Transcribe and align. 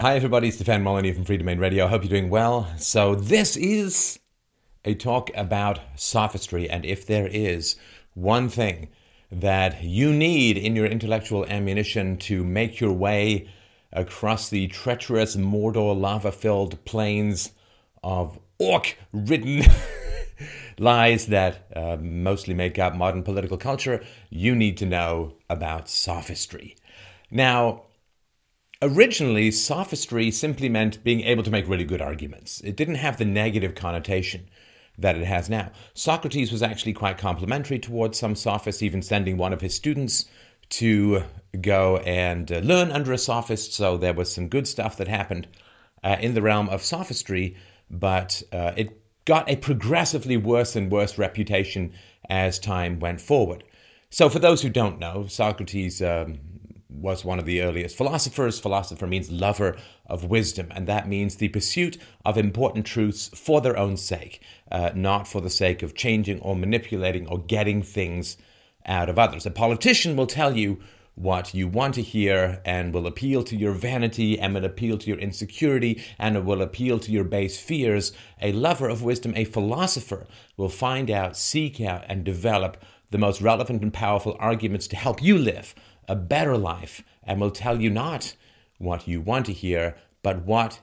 Hi, 0.00 0.14
everybody. 0.14 0.46
It's 0.46 0.56
Stefan 0.58 0.84
Molyneux 0.84 1.14
from 1.14 1.24
Free 1.24 1.38
Domain 1.38 1.58
Radio. 1.58 1.84
I 1.84 1.88
hope 1.88 2.04
you're 2.04 2.08
doing 2.08 2.30
well. 2.30 2.68
So, 2.76 3.16
this 3.16 3.56
is 3.56 4.20
a 4.84 4.94
talk 4.94 5.28
about 5.34 5.80
sophistry. 5.96 6.70
And 6.70 6.86
if 6.86 7.04
there 7.04 7.26
is 7.26 7.74
one 8.14 8.48
thing 8.48 8.90
that 9.32 9.82
you 9.82 10.12
need 10.12 10.56
in 10.56 10.76
your 10.76 10.86
intellectual 10.86 11.44
ammunition 11.46 12.16
to 12.18 12.44
make 12.44 12.78
your 12.78 12.92
way 12.92 13.48
across 13.92 14.48
the 14.48 14.68
treacherous 14.68 15.34
Mordor 15.34 16.00
lava 16.00 16.30
filled 16.30 16.84
plains 16.84 17.50
of 18.04 18.38
orc 18.60 18.96
ridden 19.12 19.64
lies 20.78 21.26
that 21.26 21.72
uh, 21.74 21.96
mostly 22.00 22.54
make 22.54 22.78
up 22.78 22.94
modern 22.94 23.24
political 23.24 23.56
culture, 23.56 24.04
you 24.30 24.54
need 24.54 24.76
to 24.76 24.86
know 24.86 25.34
about 25.50 25.88
sophistry. 25.88 26.76
Now, 27.32 27.82
Originally, 28.80 29.50
sophistry 29.50 30.30
simply 30.30 30.68
meant 30.68 31.02
being 31.02 31.22
able 31.22 31.42
to 31.42 31.50
make 31.50 31.66
really 31.66 31.84
good 31.84 32.00
arguments. 32.00 32.60
It 32.60 32.76
didn't 32.76 32.94
have 32.94 33.16
the 33.16 33.24
negative 33.24 33.74
connotation 33.74 34.48
that 34.96 35.16
it 35.16 35.24
has 35.24 35.50
now. 35.50 35.72
Socrates 35.94 36.52
was 36.52 36.62
actually 36.62 36.92
quite 36.92 37.18
complimentary 37.18 37.80
towards 37.80 38.18
some 38.18 38.36
sophists, 38.36 38.82
even 38.82 39.02
sending 39.02 39.36
one 39.36 39.52
of 39.52 39.60
his 39.60 39.74
students 39.74 40.26
to 40.70 41.24
go 41.60 41.96
and 41.98 42.52
uh, 42.52 42.58
learn 42.58 42.92
under 42.92 43.12
a 43.12 43.18
sophist. 43.18 43.72
So 43.72 43.96
there 43.96 44.14
was 44.14 44.32
some 44.32 44.46
good 44.46 44.68
stuff 44.68 44.96
that 44.98 45.08
happened 45.08 45.48
uh, 46.04 46.16
in 46.20 46.34
the 46.34 46.42
realm 46.42 46.68
of 46.68 46.84
sophistry, 46.84 47.56
but 47.90 48.44
uh, 48.52 48.74
it 48.76 49.00
got 49.24 49.50
a 49.50 49.56
progressively 49.56 50.36
worse 50.36 50.76
and 50.76 50.88
worse 50.88 51.18
reputation 51.18 51.92
as 52.30 52.60
time 52.60 53.00
went 53.00 53.20
forward. 53.20 53.64
So, 54.10 54.30
for 54.30 54.38
those 54.38 54.62
who 54.62 54.70
don't 54.70 54.98
know, 54.98 55.26
Socrates 55.26 56.00
um, 56.00 56.38
was 57.00 57.24
one 57.24 57.38
of 57.38 57.44
the 57.44 57.62
earliest 57.62 57.96
philosophers. 57.96 58.58
Philosopher 58.58 59.06
means 59.06 59.30
lover 59.30 59.76
of 60.06 60.24
wisdom, 60.24 60.68
and 60.70 60.86
that 60.86 61.08
means 61.08 61.36
the 61.36 61.48
pursuit 61.48 61.98
of 62.24 62.36
important 62.36 62.86
truths 62.86 63.28
for 63.34 63.60
their 63.60 63.76
own 63.76 63.96
sake, 63.96 64.42
uh, 64.70 64.90
not 64.94 65.28
for 65.28 65.40
the 65.40 65.50
sake 65.50 65.82
of 65.82 65.94
changing 65.94 66.40
or 66.40 66.56
manipulating 66.56 67.26
or 67.26 67.38
getting 67.38 67.82
things 67.82 68.36
out 68.86 69.08
of 69.08 69.18
others. 69.18 69.46
A 69.46 69.50
politician 69.50 70.16
will 70.16 70.26
tell 70.26 70.56
you 70.56 70.80
what 71.14 71.52
you 71.52 71.66
want 71.66 71.94
to 71.94 72.02
hear 72.02 72.60
and 72.64 72.94
will 72.94 73.06
appeal 73.06 73.42
to 73.42 73.56
your 73.56 73.72
vanity 73.72 74.38
and 74.38 74.54
will 74.54 74.64
appeal 74.64 74.96
to 74.96 75.08
your 75.08 75.18
insecurity 75.18 76.00
and 76.16 76.46
will 76.46 76.62
appeal 76.62 76.98
to 77.00 77.10
your 77.10 77.24
base 77.24 77.58
fears. 77.58 78.12
A 78.40 78.52
lover 78.52 78.88
of 78.88 79.02
wisdom, 79.02 79.32
a 79.34 79.44
philosopher, 79.44 80.26
will 80.56 80.68
find 80.68 81.10
out, 81.10 81.36
seek 81.36 81.80
out, 81.80 82.04
and 82.08 82.24
develop 82.24 82.82
the 83.10 83.18
most 83.18 83.40
relevant 83.40 83.82
and 83.82 83.92
powerful 83.92 84.36
arguments 84.38 84.86
to 84.86 84.96
help 84.96 85.22
you 85.22 85.36
live 85.36 85.74
a 86.08 86.16
better 86.16 86.56
life 86.56 87.02
and 87.22 87.40
will 87.40 87.50
tell 87.50 87.80
you 87.80 87.90
not 87.90 88.34
what 88.78 89.06
you 89.06 89.20
want 89.20 89.46
to 89.46 89.52
hear, 89.52 89.96
but 90.22 90.44
what, 90.44 90.80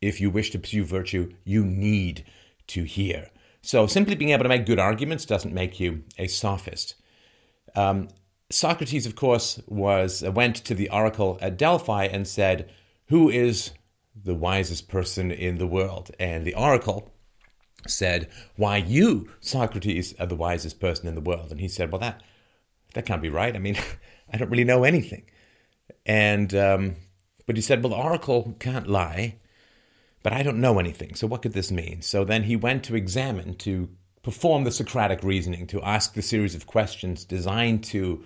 if 0.00 0.20
you 0.20 0.30
wish 0.30 0.50
to 0.50 0.58
pursue 0.58 0.84
virtue, 0.84 1.32
you 1.44 1.64
need 1.64 2.24
to 2.66 2.84
hear. 2.84 3.30
So 3.62 3.86
simply 3.86 4.14
being 4.14 4.30
able 4.30 4.42
to 4.42 4.48
make 4.48 4.66
good 4.66 4.78
arguments 4.78 5.24
doesn't 5.24 5.54
make 5.54 5.80
you 5.80 6.04
a 6.18 6.26
sophist. 6.26 6.94
Um, 7.74 8.08
Socrates, 8.50 9.06
of 9.06 9.16
course, 9.16 9.60
was 9.66 10.22
uh, 10.22 10.30
went 10.30 10.56
to 10.56 10.74
the 10.74 10.90
oracle 10.90 11.38
at 11.40 11.56
Delphi 11.56 12.04
and 12.04 12.28
said, 12.28 12.70
"Who 13.06 13.30
is 13.30 13.70
the 14.14 14.34
wisest 14.34 14.88
person 14.88 15.30
in 15.30 15.56
the 15.56 15.66
world?" 15.66 16.10
And 16.20 16.44
the 16.44 16.54
oracle 16.54 17.10
said, 17.86 18.28
"Why, 18.56 18.76
you, 18.76 19.30
Socrates, 19.40 20.14
are 20.20 20.26
the 20.26 20.36
wisest 20.36 20.78
person 20.78 21.08
in 21.08 21.14
the 21.14 21.20
world." 21.20 21.50
And 21.50 21.60
he 21.60 21.68
said, 21.68 21.90
"Well, 21.90 22.00
that 22.00 22.22
that 22.92 23.06
can't 23.06 23.22
be 23.22 23.28
right. 23.28 23.56
I 23.56 23.58
mean, 23.58 23.76
I 24.32 24.36
don't 24.36 24.50
really 24.50 24.64
know 24.64 24.84
anything. 24.84 25.24
And, 26.06 26.54
um, 26.54 26.96
but 27.46 27.56
he 27.56 27.62
said, 27.62 27.82
well, 27.82 27.90
the 27.90 27.96
oracle 27.96 28.56
can't 28.58 28.86
lie, 28.86 29.36
but 30.22 30.32
I 30.32 30.42
don't 30.42 30.60
know 30.60 30.78
anything. 30.78 31.14
So 31.14 31.26
what 31.26 31.42
could 31.42 31.52
this 31.52 31.70
mean? 31.70 32.02
So 32.02 32.24
then 32.24 32.44
he 32.44 32.56
went 32.56 32.84
to 32.84 32.96
examine, 32.96 33.54
to 33.56 33.88
perform 34.22 34.64
the 34.64 34.70
Socratic 34.70 35.22
reasoning, 35.22 35.66
to 35.68 35.82
ask 35.82 36.14
the 36.14 36.22
series 36.22 36.54
of 36.54 36.66
questions 36.66 37.24
designed 37.24 37.84
to 37.84 38.24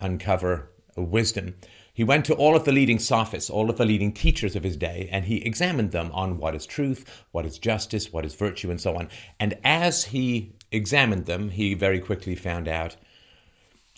uncover 0.00 0.70
wisdom. 0.96 1.54
He 1.92 2.04
went 2.04 2.24
to 2.26 2.34
all 2.34 2.54
of 2.54 2.64
the 2.64 2.72
leading 2.72 2.98
sophists, 2.98 3.50
all 3.50 3.70
of 3.70 3.76
the 3.76 3.84
leading 3.84 4.12
teachers 4.12 4.54
of 4.54 4.62
his 4.62 4.76
day, 4.76 5.08
and 5.10 5.24
he 5.24 5.44
examined 5.44 5.90
them 5.90 6.10
on 6.12 6.38
what 6.38 6.54
is 6.54 6.66
truth, 6.66 7.24
what 7.32 7.44
is 7.44 7.58
justice, 7.58 8.12
what 8.12 8.24
is 8.24 8.34
virtue, 8.34 8.70
and 8.70 8.80
so 8.80 8.96
on. 8.96 9.08
And 9.40 9.58
as 9.64 10.04
he 10.04 10.54
examined 10.70 11.26
them, 11.26 11.50
he 11.50 11.74
very 11.74 11.98
quickly 11.98 12.36
found 12.36 12.68
out 12.68 12.96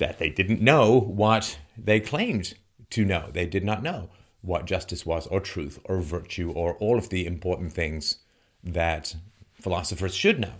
that 0.00 0.18
they 0.18 0.28
didn't 0.28 0.60
know 0.60 0.98
what 0.98 1.58
they 1.78 2.00
claimed 2.00 2.54
to 2.90 3.04
know. 3.04 3.30
They 3.32 3.46
did 3.46 3.64
not 3.64 3.82
know 3.82 4.10
what 4.42 4.64
justice 4.64 5.06
was, 5.06 5.26
or 5.28 5.38
truth, 5.38 5.78
or 5.84 6.00
virtue, 6.00 6.50
or 6.50 6.74
all 6.76 6.98
of 6.98 7.10
the 7.10 7.26
important 7.26 7.72
things 7.72 8.18
that 8.64 9.14
philosophers 9.54 10.14
should 10.14 10.40
know. 10.40 10.54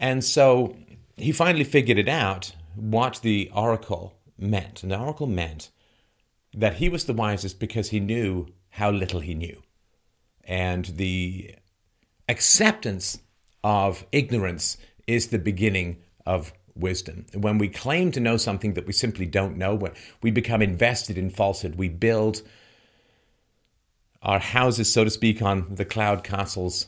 And 0.00 0.24
so 0.24 0.76
he 1.16 1.32
finally 1.32 1.64
figured 1.64 1.98
it 1.98 2.08
out 2.08 2.54
what 2.74 3.20
the 3.22 3.50
oracle 3.54 4.14
meant. 4.38 4.82
And 4.82 4.90
the 4.90 4.98
oracle 4.98 5.26
meant 5.26 5.70
that 6.54 6.74
he 6.74 6.88
was 6.88 7.04
the 7.04 7.12
wisest 7.12 7.60
because 7.60 7.90
he 7.90 8.00
knew 8.00 8.48
how 8.70 8.90
little 8.90 9.20
he 9.20 9.34
knew. 9.34 9.62
And 10.44 10.86
the 10.86 11.54
acceptance 12.28 13.18
of 13.62 14.06
ignorance 14.12 14.78
is 15.06 15.28
the 15.28 15.38
beginning 15.38 15.98
of 16.24 16.52
wisdom. 16.78 17.26
When 17.34 17.58
we 17.58 17.68
claim 17.68 18.12
to 18.12 18.20
know 18.20 18.36
something 18.36 18.74
that 18.74 18.86
we 18.86 18.92
simply 18.92 19.26
don't 19.26 19.56
know, 19.56 19.90
we 20.22 20.30
become 20.30 20.62
invested 20.62 21.18
in 21.18 21.30
falsehood. 21.30 21.74
We 21.74 21.88
build 21.88 22.42
our 24.22 24.38
houses, 24.38 24.92
so 24.92 25.04
to 25.04 25.10
speak, 25.10 25.42
on 25.42 25.74
the 25.74 25.84
cloud 25.84 26.24
castles 26.24 26.86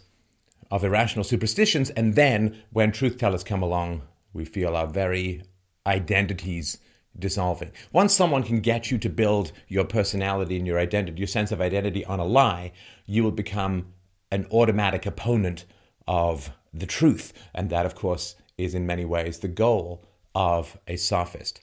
of 0.70 0.84
irrational 0.84 1.24
superstitions. 1.24 1.90
And 1.90 2.14
then 2.14 2.62
when 2.70 2.92
truth 2.92 3.18
tellers 3.18 3.44
come 3.44 3.62
along, 3.62 4.02
we 4.32 4.44
feel 4.44 4.76
our 4.76 4.86
very 4.86 5.42
identities 5.86 6.78
dissolving. 7.18 7.72
Once 7.92 8.14
someone 8.14 8.44
can 8.44 8.60
get 8.60 8.90
you 8.90 8.98
to 8.98 9.08
build 9.08 9.50
your 9.66 9.84
personality 9.84 10.56
and 10.56 10.66
your 10.66 10.78
identity, 10.78 11.18
your 11.18 11.26
sense 11.26 11.50
of 11.50 11.60
identity 11.60 12.04
on 12.04 12.20
a 12.20 12.24
lie, 12.24 12.70
you 13.06 13.24
will 13.24 13.32
become 13.32 13.86
an 14.30 14.46
automatic 14.52 15.06
opponent 15.06 15.64
of 16.06 16.50
the 16.72 16.86
truth. 16.86 17.32
And 17.52 17.68
that, 17.70 17.84
of 17.84 17.96
course, 17.96 18.36
is 18.64 18.74
in 18.74 18.86
many 18.86 19.04
ways 19.04 19.38
the 19.38 19.48
goal 19.48 20.04
of 20.34 20.78
a 20.86 20.96
sophist. 20.96 21.60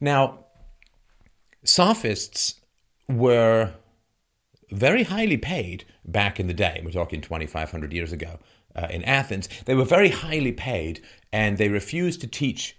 Now, 0.00 0.46
sophists 1.64 2.60
were 3.08 3.74
very 4.70 5.04
highly 5.04 5.36
paid 5.36 5.84
back 6.04 6.40
in 6.40 6.46
the 6.46 6.54
day. 6.54 6.80
We're 6.84 6.92
talking 6.92 7.20
2,500 7.20 7.92
years 7.92 8.12
ago 8.12 8.38
uh, 8.74 8.88
in 8.90 9.02
Athens. 9.04 9.48
They 9.64 9.74
were 9.74 9.84
very 9.84 10.10
highly 10.10 10.52
paid 10.52 11.02
and 11.32 11.58
they 11.58 11.68
refused 11.68 12.20
to 12.20 12.26
teach 12.26 12.76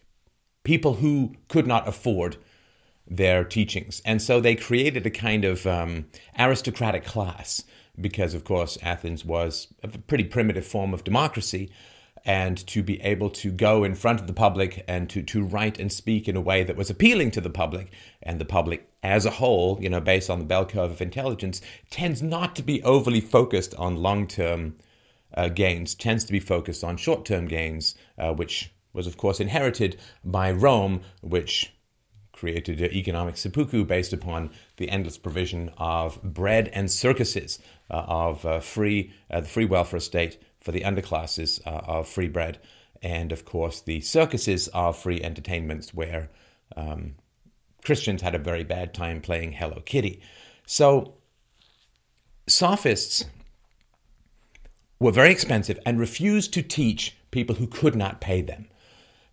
people 0.63 0.95
who 0.95 1.35
could 1.47 1.67
not 1.67 1.87
afford 1.87 2.37
their 3.07 3.43
teachings. 3.43 4.01
And 4.05 4.21
so 4.21 4.39
they 4.39 4.55
created 4.55 5.05
a 5.05 5.09
kind 5.09 5.43
of 5.43 5.67
um, 5.67 6.05
aristocratic 6.39 7.03
class 7.03 7.63
because, 7.99 8.33
of 8.33 8.45
course, 8.45 8.77
Athens 8.81 9.25
was 9.25 9.67
a 9.83 9.89
pretty 9.89 10.23
primitive 10.23 10.65
form 10.65 10.93
of 10.93 11.03
democracy 11.03 11.69
and 12.25 12.65
to 12.67 12.83
be 12.83 13.01
able 13.01 13.29
to 13.29 13.51
go 13.51 13.83
in 13.83 13.95
front 13.95 14.19
of 14.19 14.27
the 14.27 14.33
public 14.33 14.83
and 14.87 15.09
to, 15.09 15.23
to 15.23 15.43
write 15.43 15.79
and 15.79 15.91
speak 15.91 16.27
in 16.27 16.35
a 16.35 16.41
way 16.41 16.63
that 16.63 16.75
was 16.75 16.89
appealing 16.89 17.31
to 17.31 17.41
the 17.41 17.49
public. 17.49 17.91
And 18.21 18.39
the 18.39 18.45
public 18.45 18.87
as 19.03 19.25
a 19.25 19.31
whole, 19.31 19.79
you 19.81 19.89
know, 19.89 20.01
based 20.01 20.29
on 20.29 20.39
the 20.39 20.45
bell 20.45 20.65
curve 20.65 20.91
of 20.91 21.01
intelligence, 21.01 21.61
tends 21.89 22.21
not 22.21 22.55
to 22.55 22.63
be 22.63 22.83
overly 22.83 23.21
focused 23.21 23.73
on 23.75 23.95
long 23.95 24.27
term 24.27 24.75
uh, 25.33 25.49
gains, 25.49 25.95
tends 25.95 26.23
to 26.25 26.31
be 26.31 26.39
focused 26.39 26.83
on 26.83 26.97
short 26.97 27.25
term 27.25 27.47
gains, 27.47 27.95
uh, 28.17 28.33
which 28.33 28.71
was, 28.93 29.07
of 29.07 29.17
course, 29.17 29.39
inherited 29.39 29.97
by 30.23 30.51
Rome, 30.51 31.01
which 31.21 31.73
created 32.33 32.81
an 32.81 32.91
economic 32.91 33.37
seppuku 33.37 33.85
based 33.85 34.13
upon 34.13 34.49
the 34.77 34.89
endless 34.89 35.17
provision 35.17 35.71
of 35.77 36.21
bread 36.23 36.69
and 36.73 36.89
circuses, 36.91 37.59
uh, 37.89 38.03
of 38.07 38.45
uh, 38.45 38.59
free, 38.59 39.13
uh, 39.29 39.41
the 39.41 39.47
free 39.47 39.65
welfare 39.65 39.99
state 39.99 40.41
for 40.61 40.71
the 40.71 40.81
underclasses 40.81 41.59
uh, 41.65 41.81
of 41.85 42.07
free 42.07 42.29
bread, 42.29 42.59
and 43.01 43.31
of 43.31 43.43
course 43.43 43.81
the 43.81 43.99
circuses 44.01 44.69
are 44.69 44.93
free 44.93 45.21
entertainments 45.21 45.93
where 45.93 46.29
um, 46.77 47.15
Christians 47.83 48.21
had 48.21 48.35
a 48.35 48.39
very 48.39 48.63
bad 48.63 48.93
time 48.93 49.21
playing 49.21 49.53
Hello 49.53 49.81
Kitty. 49.83 50.21
So 50.65 51.15
sophists 52.47 53.25
were 54.99 55.11
very 55.11 55.31
expensive 55.31 55.79
and 55.85 55.99
refused 55.99 56.53
to 56.53 56.61
teach 56.61 57.17
people 57.31 57.55
who 57.55 57.67
could 57.67 57.95
not 57.95 58.21
pay 58.21 58.41
them. 58.41 58.67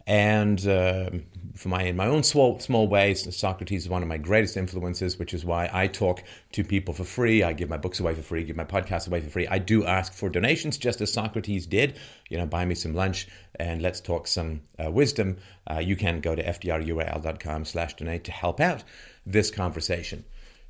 And 0.06 0.66
uh, 0.66 1.10
for 1.58 1.68
my 1.68 1.82
in 1.82 1.96
my 1.96 2.06
own 2.06 2.22
small 2.22 2.60
small 2.60 2.86
ways, 2.86 3.36
Socrates 3.36 3.82
is 3.82 3.88
one 3.88 4.02
of 4.02 4.08
my 4.08 4.16
greatest 4.16 4.56
influences, 4.56 5.18
which 5.18 5.34
is 5.34 5.44
why 5.44 5.68
I 5.72 5.88
talk 5.88 6.22
to 6.52 6.62
people 6.62 6.94
for 6.94 7.02
free. 7.02 7.42
I 7.42 7.52
give 7.52 7.68
my 7.68 7.76
books 7.76 7.98
away 7.98 8.14
for 8.14 8.22
free, 8.22 8.44
give 8.44 8.56
my 8.56 8.64
podcasts 8.64 9.08
away 9.08 9.20
for 9.20 9.28
free. 9.28 9.48
I 9.48 9.58
do 9.58 9.84
ask 9.84 10.12
for 10.12 10.28
donations, 10.28 10.78
just 10.78 11.00
as 11.00 11.12
Socrates 11.12 11.66
did. 11.66 11.98
You 12.30 12.38
know, 12.38 12.46
buy 12.46 12.64
me 12.64 12.76
some 12.76 12.94
lunch 12.94 13.26
and 13.56 13.82
let's 13.82 14.00
talk 14.00 14.28
some 14.28 14.60
uh, 14.82 14.90
wisdom. 14.90 15.38
Uh, 15.68 15.80
you 15.80 15.96
can 15.96 16.20
go 16.20 16.36
to 16.36 16.42
fdrurl.com 16.42 17.64
slash 17.64 17.94
donate 17.94 18.24
to 18.24 18.32
help 18.32 18.60
out 18.60 18.84
this 19.26 19.50
conversation. 19.50 20.24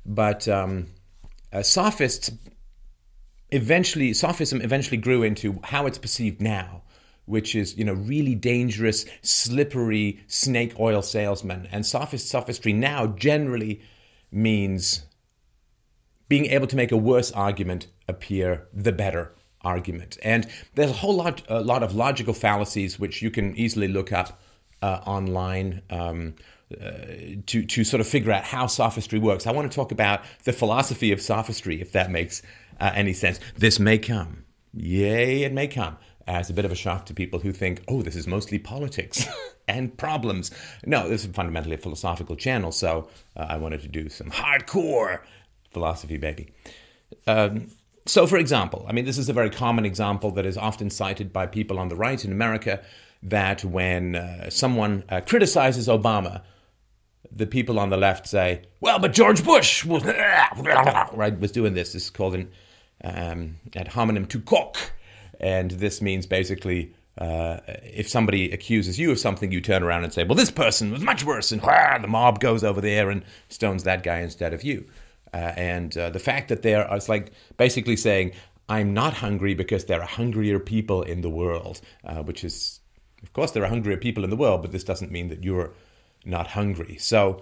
But 0.05 0.47
um, 0.47 0.87
uh, 1.53 1.61
sophists 1.61 2.31
eventually, 3.51 4.13
sophism 4.13 4.59
eventually 4.61 4.97
grew 4.97 5.21
into 5.21 5.59
how 5.63 5.85
it's 5.85 5.99
perceived 5.99 6.41
now, 6.41 6.81
which 7.29 7.55
is, 7.55 7.77
you 7.77 7.85
know, 7.85 7.93
really 7.93 8.33
dangerous, 8.33 9.05
slippery 9.21 10.19
snake 10.25 10.73
oil 10.79 11.01
salesman. 11.03 11.67
And 11.71 11.85
sophist 11.85 12.27
sophistry 12.27 12.73
now 12.73 13.05
generally 13.05 13.81
means 14.31 15.03
being 16.27 16.47
able 16.47 16.65
to 16.67 16.75
make 16.75 16.91
a 16.91 16.97
worse 16.97 17.31
argument 17.31 17.87
appear 18.07 18.67
the 18.73 18.91
better 18.91 19.31
argument. 19.61 20.17
And 20.23 20.47
there's 20.73 20.89
a 20.89 20.95
whole 20.95 21.15
lot, 21.15 21.43
a 21.47 21.61
lot 21.61 21.83
of 21.83 21.93
logical 21.93 22.33
fallacies 22.33 22.99
which 22.99 23.21
you 23.21 23.29
can 23.29 23.55
easily 23.55 23.87
look 23.87 24.11
up 24.11 24.41
uh, 24.81 25.01
online. 25.05 25.83
Um, 25.89 26.35
uh, 26.71 27.39
to 27.47 27.65
to 27.65 27.83
sort 27.83 27.99
of 27.99 28.05
figure 28.05 28.31
out 28.31 28.43
how 28.43 28.67
sophistry 28.67 29.17
works. 29.17 29.47
I 29.47 29.51
want 29.51 29.71
to 29.71 29.75
talk 29.75 29.91
about 29.91 30.21
the 30.43 30.53
philosophy 30.53 31.11
of 31.11 31.19
sophistry, 31.19 31.81
if 31.81 31.93
that 31.93 32.11
makes 32.11 32.43
uh, 32.79 32.91
any 32.93 33.13
sense. 33.13 33.39
This 33.57 33.79
may 33.79 33.97
come, 33.97 34.45
yay, 34.71 35.41
it 35.41 35.51
may 35.51 35.67
come 35.67 35.97
as 36.29 36.49
a 36.49 36.53
bit 36.53 36.63
of 36.63 36.71
a 36.71 36.75
shock 36.75 37.07
to 37.07 37.13
people 37.13 37.39
who 37.39 37.51
think, 37.51 37.81
oh, 37.87 38.03
this 38.03 38.15
is 38.15 38.27
mostly 38.27 38.59
politics 38.59 39.25
and 39.67 39.97
problems. 39.97 40.51
No, 40.85 41.09
this 41.09 41.25
is 41.25 41.31
fundamentally 41.33 41.75
a 41.75 41.79
philosophical 41.79 42.35
channel, 42.35 42.71
so 42.71 43.09
uh, 43.35 43.47
I 43.49 43.57
wanted 43.57 43.81
to 43.81 43.87
do 43.87 44.09
some 44.09 44.29
hardcore 44.29 45.21
philosophy, 45.71 46.17
baby. 46.17 46.53
Um, 47.25 47.71
so, 48.05 48.27
for 48.27 48.37
example, 48.37 48.85
I 48.87 48.91
mean, 48.91 49.05
this 49.05 49.17
is 49.17 49.27
a 49.27 49.33
very 49.33 49.49
common 49.49 49.85
example 49.85 50.29
that 50.31 50.45
is 50.45 50.55
often 50.55 50.91
cited 50.91 51.33
by 51.33 51.47
people 51.47 51.79
on 51.79 51.89
the 51.89 51.95
right 51.95 52.23
in 52.23 52.31
America 52.31 52.83
that 53.23 53.65
when 53.65 54.15
uh, 54.15 54.51
someone 54.51 55.03
uh, 55.09 55.21
criticizes 55.21 55.87
Obama, 55.87 56.43
the 57.31 57.47
people 57.47 57.79
on 57.79 57.89
the 57.89 57.97
left 57.97 58.27
say, 58.27 58.61
"Well, 58.79 58.99
but 58.99 59.13
George 59.13 59.43
Bush 59.43 59.83
was 59.83 60.03
right 60.05 61.39
was 61.39 61.51
doing 61.51 61.73
this. 61.73 61.93
This 61.93 62.05
is 62.05 62.09
called 62.09 62.35
an 62.35 62.49
um, 63.03 63.55
ad 63.75 63.89
hominem 63.89 64.25
tu 64.25 64.39
quoque, 64.39 64.91
and 65.39 65.71
this 65.71 66.01
means 66.01 66.25
basically." 66.25 66.93
Uh, 67.17 67.59
if 67.83 68.07
somebody 68.07 68.49
accuses 68.51 68.97
you 68.97 69.11
of 69.11 69.19
something, 69.19 69.51
you 69.51 69.59
turn 69.59 69.83
around 69.83 70.05
and 70.05 70.13
say, 70.13 70.23
"Well, 70.23 70.35
this 70.35 70.51
person 70.51 70.89
was 70.89 71.01
much 71.01 71.25
worse," 71.25 71.51
and 71.51 71.61
the 71.61 72.07
mob 72.07 72.39
goes 72.39 72.63
over 72.63 72.79
there 72.79 73.09
and 73.09 73.25
stones 73.49 73.83
that 73.83 74.03
guy 74.03 74.19
instead 74.19 74.53
of 74.53 74.63
you. 74.63 74.85
Uh, 75.33 75.51
and 75.57 75.97
uh, 75.97 76.09
the 76.09 76.19
fact 76.19 76.47
that 76.47 76.61
there 76.61 76.87
it's 76.91 77.09
like 77.09 77.31
basically 77.57 77.97
saying, 77.97 78.31
"I'm 78.69 78.93
not 78.93 79.15
hungry 79.15 79.53
because 79.53 79.85
there 79.85 80.01
are 80.01 80.07
hungrier 80.07 80.59
people 80.59 81.01
in 81.01 81.19
the 81.19 81.29
world," 81.29 81.81
uh, 82.05 82.23
which 82.23 82.45
is, 82.45 82.79
of 83.21 83.33
course, 83.33 83.51
there 83.51 83.63
are 83.63 83.69
hungrier 83.69 83.97
people 83.97 84.23
in 84.23 84.29
the 84.29 84.37
world, 84.37 84.61
but 84.61 84.71
this 84.71 84.85
doesn't 84.85 85.11
mean 85.11 85.27
that 85.27 85.43
you're 85.43 85.73
not 86.25 86.47
hungry. 86.47 86.97
So 86.97 87.41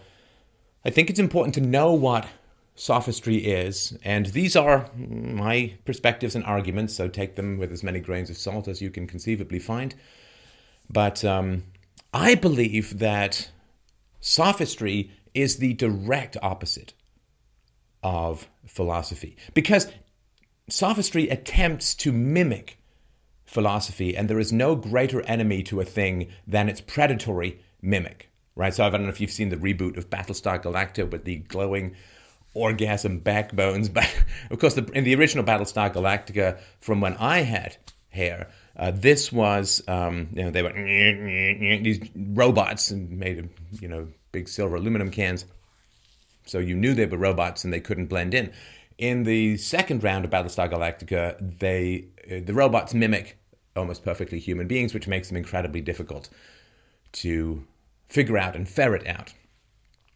I 0.86 0.90
think 0.90 1.10
it's 1.10 1.20
important 1.20 1.54
to 1.56 1.62
know 1.62 1.94
what 1.94 2.26
sophistry 2.78 3.38
is, 3.38 3.98
and 4.04 4.28
these 4.28 4.56
are 4.56 4.90
my 4.96 5.74
perspectives 5.84 6.36
and 6.36 6.46
arguments, 6.46 6.94
so 6.94 7.08
take 7.08 7.36
them 7.36 7.58
with 7.58 7.72
as 7.72 7.84
many 7.84 8.00
grains 8.00 8.30
of 8.30 8.38
salt 8.38 8.68
as 8.68 8.82
you 8.82 8.92
can 8.92 9.08
conceivably 9.08 9.60
find. 9.60 9.96
But 10.90 11.26
um, 11.26 11.64
I 12.14 12.36
believe 12.36 13.00
that 13.00 13.50
sophistry 14.22 15.12
is 15.34 15.58
the 15.58 15.74
direct 15.74 16.38
opposite 16.42 16.94
of 18.04 18.48
philosophy 18.66 19.36
because 19.54 19.88
sophistry 20.70 21.30
attempts 21.30 21.96
to 21.96 22.12
mimic 22.12 22.78
philosophy, 23.44 24.16
and 24.16 24.30
there 24.30 24.40
is 24.40 24.54
no 24.54 24.76
greater 24.76 25.22
enemy 25.24 25.64
to 25.64 25.82
a 25.82 25.86
thing 25.86 26.28
than 26.46 26.70
its 26.70 26.82
predatory 26.82 27.60
mimic 27.82 28.30
right? 28.58 28.74
So 28.74 28.84
I 28.84 28.90
don't 28.90 29.04
know 29.04 29.10
if 29.10 29.22
you've 29.22 29.32
seen 29.32 29.50
the 29.50 29.56
reboot 29.56 29.98
of 29.98 30.10
Battlestar 30.10 30.62
Galactica 30.62 31.10
with 31.10 31.26
the 31.26 31.38
glowing 31.38 31.96
orgasm 32.58 33.20
backbones. 33.20 33.90
But 33.90 34.12
of 34.52 34.60
course, 34.60 34.74
the, 34.74 34.84
in 34.94 35.04
the 35.04 35.16
original 35.16 35.46
Battlestar 35.46 35.94
Galactica, 35.94 36.60
from 36.80 37.02
when 37.02 37.16
I 37.16 37.40
had 37.40 37.78
hair, 38.10 38.50
uh, 38.76 38.92
this 38.92 39.32
was 39.32 39.84
um, 39.88 40.30
you 40.34 40.44
know 40.44 40.52
they 40.52 40.64
were 40.64 40.74
these 41.84 42.00
robots 42.16 42.92
and 42.92 43.12
made 43.12 43.40
of 43.40 43.50
you 43.82 43.88
know 43.88 44.08
big 44.32 44.50
silver 44.50 44.76
aluminum 44.76 45.12
cans, 45.12 45.46
so 46.46 46.60
you 46.60 46.76
knew 46.76 46.94
they 46.94 47.06
were 47.06 47.18
robots 47.18 47.64
and 47.64 47.74
they 47.74 47.80
couldn't 47.80 48.08
blend 48.08 48.34
in. 48.34 48.52
In 48.98 49.24
the 49.24 49.58
second 49.58 50.04
round 50.04 50.26
of 50.26 50.32
Battlestar 50.32 50.72
Galactica, 50.72 51.60
they 51.60 52.06
uh, 52.30 52.42
the 52.44 52.54
robots 52.54 52.94
mimic 52.94 53.38
almost 53.76 54.04
perfectly 54.04 54.40
human 54.40 54.68
beings, 54.68 54.94
which 54.94 55.08
makes 55.08 55.28
them 55.28 55.38
incredibly 55.38 55.82
difficult 55.82 56.30
to 57.12 57.64
figure 58.10 58.38
out 58.38 58.56
and 58.56 58.68
ferret 58.68 59.06
out. 59.08 59.34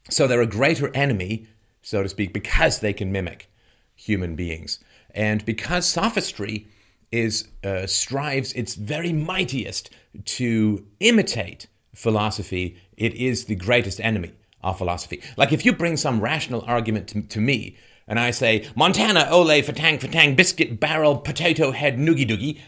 So 0.09 0.27
they're 0.27 0.41
a 0.41 0.47
greater 0.47 0.93
enemy, 0.95 1.47
so 1.81 2.03
to 2.03 2.09
speak, 2.09 2.33
because 2.33 2.79
they 2.79 2.93
can 2.93 3.11
mimic 3.11 3.49
human 3.95 4.35
beings. 4.35 4.79
And 5.13 5.45
because 5.45 5.87
sophistry 5.87 6.67
is 7.11 7.49
uh, 7.63 7.85
strives 7.85 8.53
its 8.53 8.75
very 8.75 9.11
mightiest 9.11 9.89
to 10.25 10.85
imitate 10.99 11.67
philosophy, 11.93 12.77
it 12.95 13.13
is 13.15 13.45
the 13.45 13.55
greatest 13.55 13.99
enemy 13.99 14.31
of 14.63 14.77
philosophy. 14.77 15.21
Like 15.37 15.51
if 15.51 15.65
you 15.65 15.73
bring 15.73 15.97
some 15.97 16.21
rational 16.21 16.63
argument 16.65 17.07
to, 17.09 17.21
to 17.21 17.41
me, 17.41 17.75
and 18.07 18.19
I 18.19 18.31
say 18.31 18.67
Montana, 18.75 19.27
ole, 19.29 19.61
fatang, 19.61 19.99
fatang, 19.99 20.35
biscuit 20.35 20.79
barrel, 20.79 21.17
potato 21.17 21.71
head, 21.71 21.97
noogie 21.97 22.27
doogie, 22.27 22.59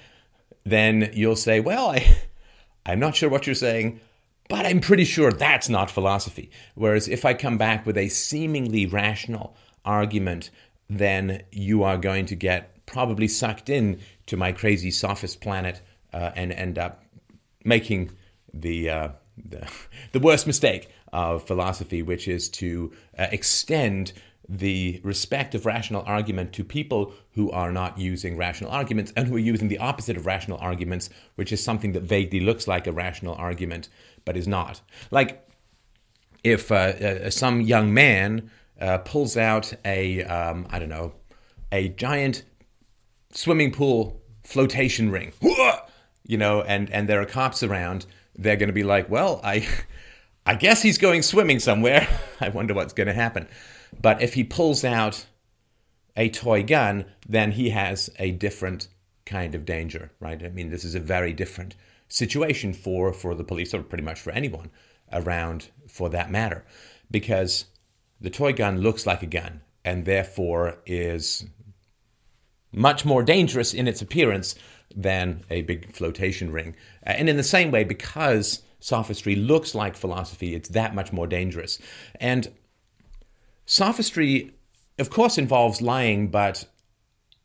then 0.65 1.09
you'll 1.13 1.35
say, 1.35 1.59
well, 1.59 1.89
I, 1.89 2.17
I'm 2.85 2.99
not 2.99 3.15
sure 3.15 3.29
what 3.29 3.45
you're 3.47 3.55
saying. 3.55 3.99
But 4.49 4.65
I'm 4.65 4.81
pretty 4.81 5.05
sure 5.05 5.31
that's 5.31 5.69
not 5.69 5.89
philosophy. 5.89 6.51
Whereas 6.75 7.07
if 7.07 7.25
I 7.25 7.33
come 7.33 7.57
back 7.57 7.85
with 7.85 7.97
a 7.97 8.09
seemingly 8.09 8.85
rational 8.85 9.55
argument, 9.85 10.49
then 10.89 11.43
you 11.51 11.83
are 11.83 11.97
going 11.97 12.25
to 12.27 12.35
get 12.35 12.85
probably 12.85 13.27
sucked 13.27 13.69
in 13.69 13.99
to 14.27 14.37
my 14.37 14.51
crazy 14.51 14.91
sophist 14.91 15.41
planet 15.41 15.81
uh, 16.13 16.31
and 16.35 16.51
end 16.51 16.77
up 16.77 17.03
making 17.63 18.11
the, 18.53 18.89
uh, 18.89 19.07
the, 19.37 19.67
the 20.11 20.19
worst 20.19 20.45
mistake 20.45 20.89
of 21.11 21.45
philosophy, 21.45 22.01
which 22.01 22.27
is 22.27 22.49
to 22.49 22.91
uh, 23.17 23.27
extend 23.31 24.13
the 24.49 24.99
respect 25.03 25.55
of 25.55 25.65
rational 25.65 26.03
argument 26.05 26.51
to 26.51 26.63
people 26.63 27.13
who 27.31 27.49
are 27.51 27.71
not 27.71 27.97
using 27.97 28.35
rational 28.35 28.69
arguments 28.69 29.13
and 29.15 29.27
who 29.27 29.35
are 29.35 29.39
using 29.39 29.69
the 29.69 29.77
opposite 29.77 30.17
of 30.17 30.25
rational 30.25 30.57
arguments, 30.57 31.09
which 31.35 31.51
is 31.51 31.63
something 31.63 31.93
that 31.93 32.03
vaguely 32.03 32.41
looks 32.41 32.67
like 32.67 32.85
a 32.85 32.91
rational 32.91 33.35
argument 33.35 33.87
but 34.25 34.37
is 34.37 34.47
not. 34.47 34.81
Like 35.11 35.47
if 36.43 36.71
uh, 36.71 36.75
uh, 36.75 37.29
some 37.29 37.61
young 37.61 37.93
man 37.93 38.51
uh, 38.79 38.99
pulls 38.99 39.37
out 39.37 39.73
a 39.85 40.23
um, 40.23 40.67
I 40.69 40.79
don't 40.79 40.89
know 40.89 41.13
a 41.71 41.89
giant 41.89 42.43
swimming 43.31 43.71
pool 43.71 44.21
flotation 44.43 45.09
ring, 45.09 45.33
you 46.27 46.37
know, 46.37 46.61
and 46.61 46.89
and 46.91 47.07
there 47.07 47.21
are 47.21 47.25
cops 47.25 47.63
around, 47.63 48.05
they're 48.35 48.57
going 48.57 48.67
to 48.67 48.73
be 48.73 48.83
like, 48.83 49.09
well, 49.09 49.41
I. 49.43 49.67
I 50.45 50.55
guess 50.55 50.81
he's 50.81 50.97
going 50.97 51.21
swimming 51.21 51.59
somewhere. 51.59 52.05
I 52.41 52.49
wonder 52.49 52.73
what's 52.73 52.91
going 52.91 53.07
to 53.07 53.13
happen. 53.13 53.47
But 54.01 54.21
if 54.21 54.33
he 54.33 54.43
pulls 54.43 54.83
out 54.83 55.25
a 56.17 56.29
toy 56.29 56.63
gun, 56.63 57.05
then 57.27 57.53
he 57.53 57.69
has 57.69 58.09
a 58.19 58.31
different 58.31 58.89
kind 59.25 59.55
of 59.55 59.65
danger, 59.65 60.11
right? 60.19 60.43
I 60.43 60.49
mean, 60.49 60.69
this 60.69 60.83
is 60.83 60.95
a 60.95 60.99
very 60.99 61.31
different 61.33 61.75
situation 62.07 62.73
for 62.73 63.13
for 63.13 63.35
the 63.35 63.43
police 63.43 63.73
or 63.73 63.83
pretty 63.83 64.03
much 64.03 64.19
for 64.19 64.31
anyone 64.31 64.69
around 65.11 65.69
for 65.87 66.09
that 66.09 66.31
matter. 66.31 66.65
Because 67.09 67.65
the 68.19 68.29
toy 68.29 68.53
gun 68.53 68.81
looks 68.81 69.05
like 69.05 69.21
a 69.21 69.27
gun 69.27 69.61
and 69.83 70.05
therefore 70.05 70.77
is 70.85 71.45
much 72.71 73.05
more 73.05 73.21
dangerous 73.21 73.73
in 73.73 73.87
its 73.87 74.01
appearance 74.01 74.55
than 74.95 75.43
a 75.49 75.61
big 75.61 75.91
flotation 75.93 76.51
ring. 76.51 76.75
Uh, 77.05 77.11
and 77.11 77.29
in 77.29 77.37
the 77.37 77.43
same 77.43 77.71
way 77.71 77.83
because 77.83 78.61
sophistry 78.79 79.35
looks 79.35 79.73
like 79.73 79.95
philosophy 79.95 80.55
it's 80.55 80.69
that 80.69 80.95
much 80.95 81.11
more 81.11 81.27
dangerous. 81.27 81.79
And 82.19 82.51
sophistry 83.65 84.53
of 84.99 85.09
course 85.09 85.37
involves 85.37 85.81
lying 85.81 86.29
but 86.29 86.65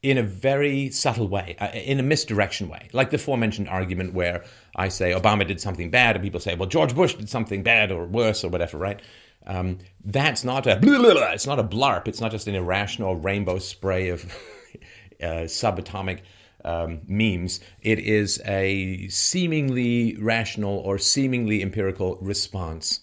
in 0.03 0.17
a 0.17 0.23
very 0.23 0.91
subtle 0.91 1.29
way, 1.29 1.57
uh, 1.61 1.69
in 1.69 1.99
a 1.99 2.03
misdirection 2.03 2.69
way. 2.69 2.89
Like 2.93 3.11
the 3.11 3.17
aforementioned 3.17 3.69
argument 3.69 4.15
where 4.15 4.45
I 4.77 4.89
say 4.89 5.13
Obama 5.13 5.47
did 5.47 5.61
something 5.61 5.91
bad, 5.91 6.17
and 6.17 6.23
people 6.23 6.41
say, 6.41 6.55
well, 6.55 6.69
George 6.69 6.95
Bush 6.95 7.15
did 7.15 7.29
something 7.29 7.63
bad 7.63 7.91
or 7.91 8.07
worse 8.07 8.45
or 8.45 8.49
whatever, 8.49 8.79
right? 8.79 9.01
Um, 9.47 9.79
that's 10.05 10.45
not 10.45 10.67
a 10.67 10.77
blah, 10.77 10.99
blah, 10.99 11.15
blah, 11.15 11.33
it's 11.33 11.47
not 11.47 11.59
a 11.59 11.65
blarp. 11.65 12.07
It's 12.07 12.21
not 12.21 12.31
just 12.31 12.47
an 12.47 12.55
irrational 12.55 13.17
rainbow 13.17 13.59
spray 13.59 14.11
of 14.11 14.25
uh, 15.23 15.47
subatomic 15.47 16.21
um, 16.65 17.01
memes. 17.07 17.61
It 17.81 17.99
is 17.99 18.41
a 18.45 19.09
seemingly 19.09 20.17
rational 20.17 20.79
or 20.79 20.99
seemingly 20.99 21.63
empirical 21.63 22.19
response 22.21 23.01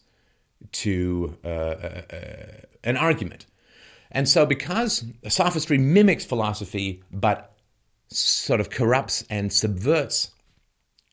to 0.71 1.37
uh, 1.43 1.47
uh, 1.47 2.01
uh 2.11 2.45
an 2.83 2.97
argument. 2.97 3.47
And 4.11 4.27
so, 4.29 4.45
because 4.45 5.03
sophistry 5.27 5.77
mimics 5.77 6.25
philosophy 6.25 7.03
but 7.11 7.53
sort 8.09 8.59
of 8.59 8.69
corrupts 8.69 9.25
and 9.29 9.51
subverts 9.51 10.31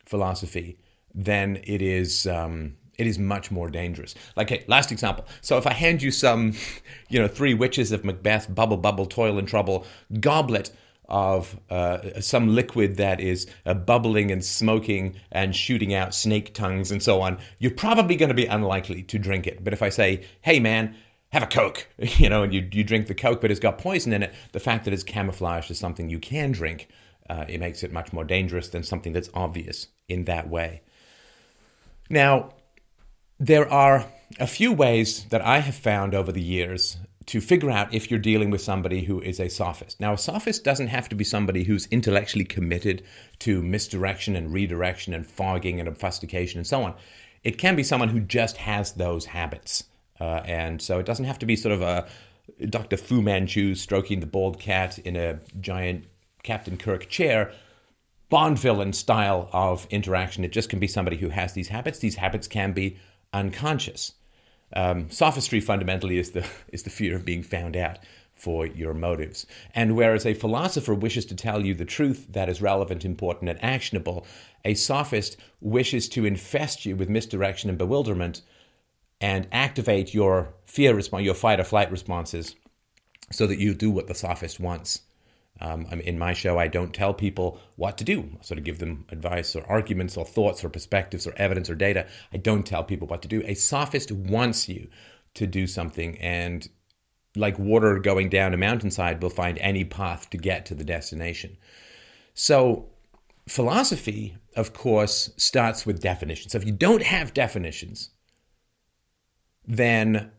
philosophy, 0.04 0.78
then 1.14 1.58
it 1.64 1.82
is 1.82 2.26
um, 2.26 2.76
It 2.98 3.06
is 3.06 3.18
much 3.18 3.50
more 3.50 3.70
dangerous. 3.70 4.14
Like, 4.36 4.50
hey, 4.50 4.64
last 4.68 4.92
example. 4.92 5.24
So 5.40 5.56
if 5.56 5.66
I 5.66 5.72
hand 5.72 6.02
you 6.02 6.10
some, 6.10 6.54
you 7.08 7.18
know, 7.18 7.28
three 7.28 7.54
witches 7.54 7.90
of 7.92 8.04
Macbeth, 8.04 8.54
bubble, 8.54 8.76
bubble, 8.76 9.06
toil 9.06 9.38
and 9.38 9.48
trouble, 9.48 9.86
goblet 10.20 10.70
of 11.08 11.58
uh, 11.68 12.20
some 12.20 12.54
liquid 12.54 12.96
that 12.96 13.20
is 13.20 13.46
uh, 13.66 13.74
bubbling 13.74 14.30
and 14.30 14.44
smoking 14.44 15.14
and 15.30 15.54
shooting 15.54 15.92
out 15.92 16.14
snake 16.14 16.54
tongues 16.54 16.90
and 16.90 17.02
so 17.02 17.20
on, 17.20 17.38
you're 17.58 17.70
probably 17.70 18.16
going 18.16 18.28
to 18.28 18.34
be 18.34 18.46
unlikely 18.46 19.02
to 19.02 19.18
drink 19.18 19.46
it. 19.46 19.64
But 19.64 19.72
if 19.72 19.82
I 19.82 19.88
say, 19.88 20.24
hey 20.42 20.60
man, 20.60 20.94
have 21.32 21.42
a 21.42 21.46
Coke, 21.46 21.88
you 21.98 22.28
know, 22.28 22.42
and 22.42 22.52
you, 22.52 22.68
you 22.72 22.84
drink 22.84 23.06
the 23.06 23.14
Coke, 23.14 23.40
but 23.40 23.50
it's 23.50 23.60
got 23.60 23.78
poison 23.78 24.12
in 24.12 24.22
it, 24.22 24.34
the 24.52 24.60
fact 24.60 24.84
that 24.84 24.94
it's 24.94 25.02
camouflaged 25.02 25.70
as 25.70 25.78
something 25.78 26.08
you 26.08 26.18
can 26.18 26.52
drink, 26.52 26.88
uh, 27.28 27.44
it 27.48 27.58
makes 27.58 27.82
it 27.82 27.92
much 27.92 28.12
more 28.12 28.24
dangerous 28.24 28.68
than 28.68 28.82
something 28.82 29.12
that's 29.12 29.30
obvious 29.34 29.88
in 30.08 30.24
that 30.24 30.48
way. 30.48 30.82
Now, 32.10 32.50
there 33.38 33.70
are 33.72 34.06
a 34.38 34.46
few 34.46 34.72
ways 34.72 35.24
that 35.26 35.42
I 35.42 35.58
have 35.60 35.74
found 35.74 36.14
over 36.14 36.32
the 36.32 36.42
years 36.42 36.98
to 37.26 37.40
figure 37.40 37.70
out 37.70 37.94
if 37.94 38.10
you're 38.10 38.20
dealing 38.20 38.50
with 38.50 38.60
somebody 38.60 39.04
who 39.04 39.20
is 39.20 39.38
a 39.40 39.48
sophist. 39.48 40.00
Now, 40.00 40.12
a 40.14 40.18
sophist 40.18 40.64
doesn't 40.64 40.88
have 40.88 41.08
to 41.08 41.14
be 41.14 41.24
somebody 41.24 41.64
who's 41.64 41.86
intellectually 41.86 42.44
committed 42.44 43.02
to 43.40 43.62
misdirection 43.62 44.36
and 44.36 44.52
redirection 44.52 45.14
and 45.14 45.26
fogging 45.26 45.78
and 45.78 45.88
obfuscation 45.88 46.58
and 46.58 46.66
so 46.66 46.82
on. 46.82 46.94
It 47.44 47.58
can 47.58 47.76
be 47.76 47.82
someone 47.82 48.08
who 48.08 48.20
just 48.20 48.58
has 48.58 48.92
those 48.92 49.26
habits. 49.26 49.84
Uh, 50.20 50.42
and 50.44 50.80
so 50.80 50.98
it 50.98 51.06
doesn't 51.06 51.24
have 51.24 51.38
to 51.38 51.46
be 51.46 51.56
sort 51.56 51.72
of 51.72 51.82
a 51.82 52.06
Dr. 52.68 52.96
Fu 52.96 53.22
Manchu 53.22 53.74
stroking 53.74 54.20
the 54.20 54.26
bald 54.26 54.58
cat 54.58 54.98
in 54.98 55.16
a 55.16 55.40
giant 55.60 56.04
Captain 56.42 56.76
Kirk 56.76 57.08
chair, 57.08 57.52
Bond 58.28 58.58
villain 58.58 58.94
style 58.94 59.50
of 59.52 59.86
interaction. 59.90 60.42
It 60.42 60.52
just 60.52 60.70
can 60.70 60.78
be 60.78 60.86
somebody 60.86 61.18
who 61.18 61.28
has 61.28 61.52
these 61.52 61.68
habits. 61.68 61.98
These 61.98 62.14
habits 62.16 62.48
can 62.48 62.72
be 62.72 62.96
unconscious. 63.32 64.14
Um, 64.74 65.10
sophistry 65.10 65.60
fundamentally 65.60 66.16
is 66.18 66.30
the 66.30 66.46
is 66.68 66.82
the 66.82 66.90
fear 66.90 67.14
of 67.14 67.26
being 67.26 67.42
found 67.42 67.76
out 67.76 67.98
for 68.34 68.66
your 68.66 68.94
motives. 68.94 69.46
And 69.74 69.94
whereas 69.94 70.24
a 70.24 70.34
philosopher 70.34 70.94
wishes 70.94 71.26
to 71.26 71.36
tell 71.36 71.64
you 71.64 71.74
the 71.74 71.84
truth 71.84 72.26
that 72.30 72.48
is 72.48 72.62
relevant, 72.62 73.04
important, 73.04 73.50
and 73.50 73.62
actionable, 73.62 74.26
a 74.64 74.74
sophist 74.74 75.36
wishes 75.60 76.08
to 76.08 76.24
infest 76.24 76.86
you 76.86 76.96
with 76.96 77.08
misdirection 77.10 77.68
and 77.68 77.78
bewilderment 77.78 78.40
and 79.22 79.46
activate 79.52 80.12
your 80.12 80.52
fear 80.66 80.94
response, 80.94 81.24
your 81.24 81.34
fight 81.34 81.60
or 81.60 81.64
flight 81.64 81.90
responses, 81.90 82.56
so 83.30 83.46
that 83.46 83.60
you 83.60 83.72
do 83.72 83.90
what 83.90 84.08
the 84.08 84.14
sophist 84.14 84.60
wants. 84.60 85.02
Um, 85.60 85.84
in 85.84 86.18
my 86.18 86.32
show, 86.32 86.58
I 86.58 86.66
don't 86.66 86.92
tell 86.92 87.14
people 87.14 87.60
what 87.76 87.96
to 87.98 88.04
do. 88.04 88.28
I 88.40 88.44
sort 88.44 88.58
of 88.58 88.64
give 88.64 88.80
them 88.80 89.04
advice 89.10 89.54
or 89.54 89.64
arguments 89.68 90.16
or 90.16 90.24
thoughts 90.24 90.64
or 90.64 90.68
perspectives 90.68 91.26
or 91.26 91.34
evidence 91.36 91.70
or 91.70 91.76
data. 91.76 92.08
I 92.32 92.38
don't 92.38 92.66
tell 92.66 92.82
people 92.82 93.06
what 93.06 93.22
to 93.22 93.28
do. 93.28 93.42
A 93.46 93.54
sophist 93.54 94.10
wants 94.10 94.68
you 94.68 94.88
to 95.34 95.46
do 95.46 95.66
something, 95.68 96.18
and 96.18 96.68
like 97.36 97.58
water 97.58 97.98
going 98.00 98.28
down 98.28 98.54
a 98.54 98.56
mountainside, 98.56 99.22
will 99.22 99.30
find 99.30 99.56
any 99.58 99.84
path 99.84 100.30
to 100.30 100.36
get 100.36 100.66
to 100.66 100.74
the 100.74 100.84
destination. 100.84 101.56
So, 102.34 102.90
philosophy, 103.46 104.36
of 104.56 104.72
course, 104.72 105.30
starts 105.36 105.86
with 105.86 106.02
definitions. 106.02 106.52
So, 106.52 106.58
if 106.58 106.66
you 106.66 106.72
don't 106.72 107.04
have 107.04 107.32
definitions, 107.32 108.10
then 109.66 110.30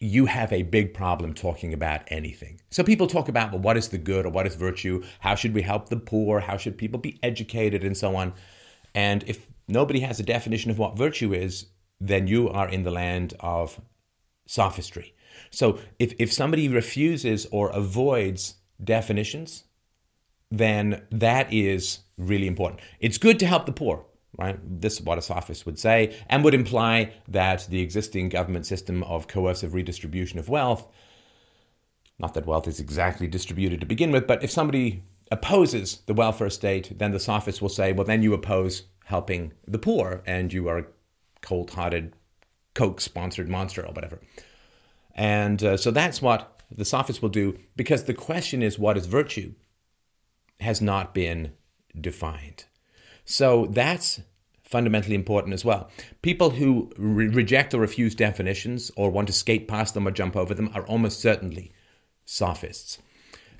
you 0.00 0.26
have 0.26 0.52
a 0.52 0.62
big 0.62 0.92
problem 0.92 1.32
talking 1.32 1.72
about 1.72 2.02
anything. 2.08 2.60
So 2.70 2.84
people 2.84 3.06
talk 3.06 3.28
about, 3.28 3.52
well, 3.52 3.60
what 3.60 3.76
is 3.76 3.88
the 3.88 3.98
good 3.98 4.26
or 4.26 4.28
what 4.30 4.46
is 4.46 4.54
virtue? 4.54 5.02
How 5.20 5.34
should 5.34 5.54
we 5.54 5.62
help 5.62 5.88
the 5.88 5.96
poor? 5.96 6.40
How 6.40 6.58
should 6.58 6.76
people 6.76 7.00
be 7.00 7.18
educated 7.22 7.82
and 7.82 7.96
so 7.96 8.14
on? 8.14 8.34
And 8.94 9.24
if 9.26 9.46
nobody 9.68 10.00
has 10.00 10.20
a 10.20 10.22
definition 10.22 10.70
of 10.70 10.78
what 10.78 10.98
virtue 10.98 11.32
is, 11.32 11.66
then 11.98 12.26
you 12.26 12.50
are 12.50 12.68
in 12.68 12.82
the 12.82 12.90
land 12.90 13.34
of 13.40 13.80
sophistry. 14.46 15.14
So 15.50 15.78
if, 15.98 16.12
if 16.18 16.30
somebody 16.30 16.68
refuses 16.68 17.46
or 17.50 17.70
avoids 17.70 18.56
definitions, 18.82 19.64
then 20.50 21.02
that 21.10 21.50
is 21.52 22.00
really 22.18 22.46
important. 22.46 22.80
It's 23.00 23.18
good 23.18 23.38
to 23.40 23.46
help 23.46 23.64
the 23.64 23.72
poor 23.72 24.04
right? 24.38 24.58
This 24.62 24.94
is 24.94 25.02
what 25.02 25.18
a 25.18 25.22
sophist 25.22 25.66
would 25.66 25.78
say, 25.78 26.16
and 26.28 26.44
would 26.44 26.54
imply 26.54 27.12
that 27.28 27.66
the 27.68 27.80
existing 27.80 28.28
government 28.28 28.66
system 28.66 29.02
of 29.04 29.28
coercive 29.28 29.74
redistribution 29.74 30.38
of 30.38 30.48
wealth, 30.48 30.86
not 32.18 32.34
that 32.34 32.46
wealth 32.46 32.66
is 32.66 32.80
exactly 32.80 33.26
distributed 33.26 33.80
to 33.80 33.86
begin 33.86 34.10
with, 34.10 34.26
but 34.26 34.42
if 34.42 34.50
somebody 34.50 35.02
opposes 35.30 36.02
the 36.06 36.14
welfare 36.14 36.50
state, 36.50 36.98
then 36.98 37.12
the 37.12 37.20
sophist 37.20 37.60
will 37.60 37.68
say, 37.68 37.92
well, 37.92 38.06
then 38.06 38.22
you 38.22 38.32
oppose 38.32 38.84
helping 39.04 39.52
the 39.66 39.78
poor, 39.78 40.22
and 40.26 40.52
you 40.52 40.68
are 40.68 40.78
a 40.78 40.86
cold 41.42 41.70
hearted, 41.70 42.12
Coke 42.74 43.00
sponsored 43.00 43.48
monster 43.48 43.84
or 43.84 43.92
whatever. 43.92 44.20
And 45.14 45.62
uh, 45.62 45.76
so 45.76 45.90
that's 45.90 46.20
what 46.20 46.60
the 46.70 46.84
sophist 46.84 47.22
will 47.22 47.28
do, 47.28 47.58
because 47.74 48.04
the 48.04 48.14
question 48.14 48.62
is, 48.62 48.78
what 48.78 48.96
is 48.96 49.06
virtue? 49.06 49.54
has 50.60 50.80
not 50.80 51.14
been 51.14 51.52
defined. 51.98 52.64
So 53.26 53.66
that's 53.66 54.20
fundamentally 54.62 55.14
important 55.14 55.52
as 55.52 55.64
well. 55.64 55.90
People 56.22 56.50
who 56.50 56.90
re- 56.96 57.28
reject 57.28 57.74
or 57.74 57.80
refuse 57.80 58.14
definitions 58.14 58.90
or 58.96 59.10
want 59.10 59.26
to 59.26 59.32
skate 59.32 59.68
past 59.68 59.94
them 59.94 60.08
or 60.08 60.10
jump 60.10 60.34
over 60.36 60.54
them 60.54 60.70
are 60.74 60.86
almost 60.86 61.20
certainly 61.20 61.72
sophists. 62.24 62.98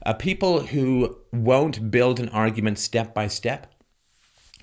Uh, 0.04 0.14
people 0.14 0.60
who 0.60 1.18
won't 1.32 1.90
build 1.90 2.20
an 2.20 2.28
argument 2.30 2.78
step 2.78 3.12
by 3.12 3.26
step 3.26 3.72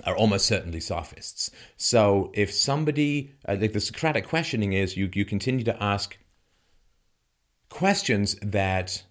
are 0.06 0.16
almost 0.16 0.46
certainly 0.46 0.80
sophists. 0.80 1.52
So 1.78 2.32
if 2.34 2.52
somebody, 2.52 3.34
uh, 3.48 3.58
like 3.60 3.74
the 3.74 3.80
Socratic 3.80 4.28
questioning 4.28 4.74
is, 4.74 4.98
you, 4.98 5.10
you 5.14 5.26
continue 5.26 5.64
to 5.66 5.84
ask 5.84 6.18
questions 7.70 8.36
that 8.42 9.04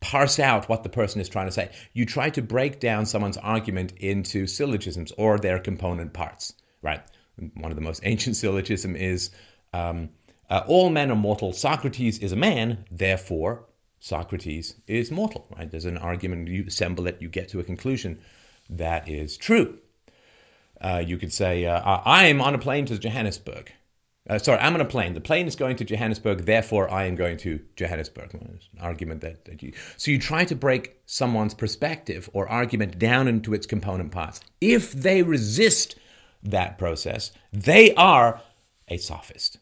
parse 0.00 0.38
out 0.38 0.68
what 0.68 0.82
the 0.82 0.88
person 0.88 1.20
is 1.20 1.28
trying 1.28 1.46
to 1.46 1.52
say. 1.52 1.70
You 1.92 2.06
try 2.06 2.30
to 2.30 2.42
break 2.42 2.80
down 2.80 3.06
someone's 3.06 3.36
argument 3.36 3.92
into 3.96 4.46
syllogisms 4.46 5.12
or 5.18 5.38
their 5.38 5.58
component 5.58 6.12
parts, 6.12 6.54
right? 6.82 7.02
One 7.54 7.72
of 7.72 7.76
the 7.76 7.82
most 7.82 8.00
ancient 8.04 8.36
syllogism 8.36 8.96
is 8.96 9.30
um, 9.72 10.10
uh, 10.50 10.62
all 10.66 10.90
men 10.90 11.10
are 11.10 11.16
mortal. 11.16 11.52
Socrates 11.52 12.18
is 12.18 12.32
a 12.32 12.36
man, 12.36 12.84
therefore 12.90 13.64
Socrates 14.00 14.76
is 14.86 15.10
mortal, 15.10 15.46
right? 15.56 15.70
There's 15.70 15.84
an 15.84 15.98
argument, 15.98 16.48
you 16.48 16.64
assemble 16.66 17.06
it, 17.06 17.20
you 17.20 17.28
get 17.28 17.48
to 17.50 17.60
a 17.60 17.64
conclusion 17.64 18.20
that 18.70 19.08
is 19.08 19.36
true. 19.36 19.78
Uh, 20.80 21.02
you 21.04 21.18
could 21.18 21.32
say, 21.32 21.66
uh, 21.66 21.80
I 22.04 22.26
am 22.26 22.40
on 22.40 22.54
a 22.54 22.58
plane 22.58 22.86
to 22.86 22.98
Johannesburg. 22.98 23.72
Uh, 24.28 24.38
sorry, 24.38 24.58
I'm 24.60 24.74
on 24.74 24.80
a 24.80 24.84
plane. 24.84 25.14
The 25.14 25.20
plane 25.20 25.46
is 25.46 25.56
going 25.56 25.76
to 25.76 25.84
Johannesburg, 25.84 26.44
therefore 26.44 26.90
I 26.90 27.04
am 27.04 27.14
going 27.14 27.38
to 27.38 27.60
Johannesburg. 27.76 28.34
An 28.34 28.58
argument 28.80 29.22
that, 29.22 29.46
that 29.46 29.62
you. 29.62 29.72
So 29.96 30.10
you 30.10 30.18
try 30.18 30.44
to 30.44 30.54
break 30.54 31.00
someone's 31.06 31.54
perspective 31.54 32.28
or 32.32 32.48
argument 32.48 32.98
down 32.98 33.26
into 33.26 33.54
its 33.54 33.66
component 33.66 34.12
parts. 34.12 34.40
If 34.60 34.92
they 34.92 35.22
resist 35.22 35.96
that 36.42 36.78
process, 36.78 37.32
they 37.52 37.94
are 37.94 38.42
a 38.88 38.98
sophist. 38.98 39.58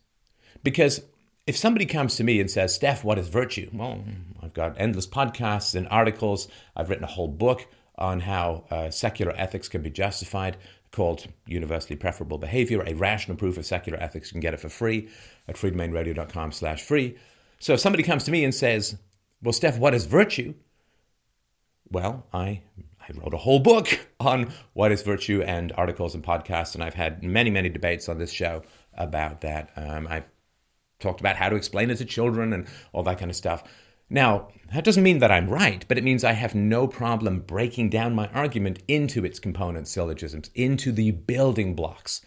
Because 0.65 1.03
if 1.47 1.57
somebody 1.57 1.87
comes 1.87 2.17
to 2.17 2.25
me 2.25 2.41
and 2.41 2.51
says, 2.51 2.75
Steph, 2.75 3.05
what 3.05 3.19
is 3.19 3.29
virtue? 3.29 3.71
Well, 3.73 4.03
I've 4.43 4.53
got 4.55 4.75
endless 4.79 5.07
podcasts 5.07 5.77
and 5.77 5.87
articles. 5.89 6.49
I've 6.75 6.91
written 6.91 7.05
a 7.05 7.09
whole 7.09 7.29
book 7.29 7.69
on 7.99 8.21
how 8.21 8.65
uh, 8.71 8.91
secular 8.91 9.33
ethics 9.37 9.69
can 9.69 9.83
be 9.83 9.91
justified 9.91 10.57
called 10.97 11.27
Universally 11.47 11.97
Preferable 11.97 12.39
Behavior, 12.39 12.83
a 12.87 12.95
rational 12.95 13.37
proof 13.37 13.59
of 13.59 13.67
secular 13.67 13.99
ethics. 14.03 14.31
You 14.31 14.33
can 14.33 14.41
get 14.41 14.55
it 14.55 14.61
for 14.61 14.71
free 14.71 15.11
at 15.47 15.57
freedomainradio.com 15.57 16.53
slash 16.53 16.83
free. 16.83 17.19
So 17.59 17.75
if 17.75 17.81
somebody 17.81 18.03
comes 18.03 18.25
to 18.25 18.31
me 18.31 18.45
and 18.45 18.55
says, 18.55 18.97
well, 19.43 19.53
Steph, 19.53 19.79
what 19.79 19.95
is 19.95 20.07
virtue? 20.07 20.55
Well, 21.91 22.27
I, 22.33 22.63
I 22.99 23.13
wrote 23.13 23.35
a 23.35 23.37
whole 23.39 23.61
book 23.61 24.09
on 24.21 24.51
what 24.73 24.91
is 24.91 25.03
virtue 25.03 25.43
and 25.43 25.71
articles 25.77 26.15
and 26.15 26.25
podcasts, 26.25 26.75
and 26.75 26.83
I've 26.83 26.95
had 26.95 27.23
many, 27.23 27.51
many 27.51 27.69
debates 27.69 28.09
on 28.09 28.17
this 28.17 28.33
show 28.33 28.63
about 28.95 29.43
that. 29.43 29.73
Um, 29.77 30.09
I've 30.09 30.25
talked 30.99 31.21
about 31.21 31.37
how 31.37 31.51
to 31.51 31.57
explain 31.57 31.91
it 31.91 31.97
to 31.97 32.07
children 32.07 32.55
and 32.55 32.67
all 32.95 33.03
that 33.03 33.19
kind 33.19 33.31
of 33.31 33.37
stuff. 33.37 33.65
Now, 34.09 34.49
that 34.73 34.85
doesn't 34.85 35.03
mean 35.03 35.19
that 35.19 35.31
I'm 35.31 35.49
right, 35.49 35.85
but 35.89 35.99
it 35.99 36.05
means 36.05 36.23
I 36.23 36.33
have 36.33 36.55
no 36.55 36.87
problem 36.87 37.41
breaking 37.41 37.91
down 37.91 38.15
my 38.15 38.29
argument 38.29 38.81
into 38.89 39.25
its 39.25 39.39
component 39.39 39.89
syllogisms, 39.89 40.51
into 40.55 40.93
the 40.93 41.11
building 41.11 41.75
blocks 41.75 42.21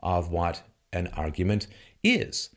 of 0.00 0.30
what 0.30 0.62
an 0.92 1.08
argument 1.08 1.66
is. 2.02 2.50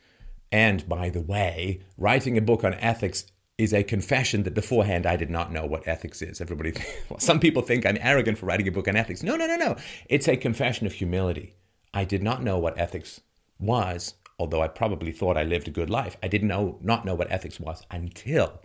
And 0.52 0.88
by 0.88 1.10
the 1.10 1.22
way, 1.22 1.82
writing 1.98 2.38
a 2.38 2.42
book 2.42 2.64
on 2.64 2.74
ethics 2.76 3.26
is 3.58 3.74
a 3.74 3.84
confession 3.84 4.44
that 4.44 4.54
beforehand 4.54 5.06
I 5.06 5.18
did 5.18 5.30
not 5.30 5.52
know 5.52 5.66
what 5.66 5.88
ethics 5.88 6.22
is. 6.22 6.40
Everybody, 6.40 6.74
well, 7.10 7.20
some 7.20 7.40
people 7.40 7.62
think 7.62 7.86
I'm 7.86 7.98
arrogant 8.00 8.38
for 8.38 8.46
writing 8.46 8.68
a 8.68 8.72
book 8.72 8.88
on 8.88 8.96
ethics. 8.96 9.24
No, 9.24 9.36
no, 9.36 9.46
no, 9.46 9.58
no. 9.58 9.76
It's 10.10 10.30
a 10.30 10.38
confession 10.38 10.88
of 10.88 10.94
humility. 10.94 11.56
I 11.94 12.06
did 12.06 12.24
not 12.24 12.42
know 12.42 12.58
what 12.58 12.80
ethics 12.80 13.20
was, 13.60 14.16
although 14.38 14.62
I 14.62 14.70
probably 14.70 15.12
thought 15.12 15.38
I 15.38 15.44
lived 15.44 15.68
a 15.68 15.72
good 15.72 15.90
life. 15.90 16.16
I 16.24 16.28
did 16.28 16.44
know 16.44 16.80
not 16.82 17.04
know 17.04 17.16
what 17.16 17.32
ethics 17.32 17.60
was 17.60 17.86
until 17.92 18.62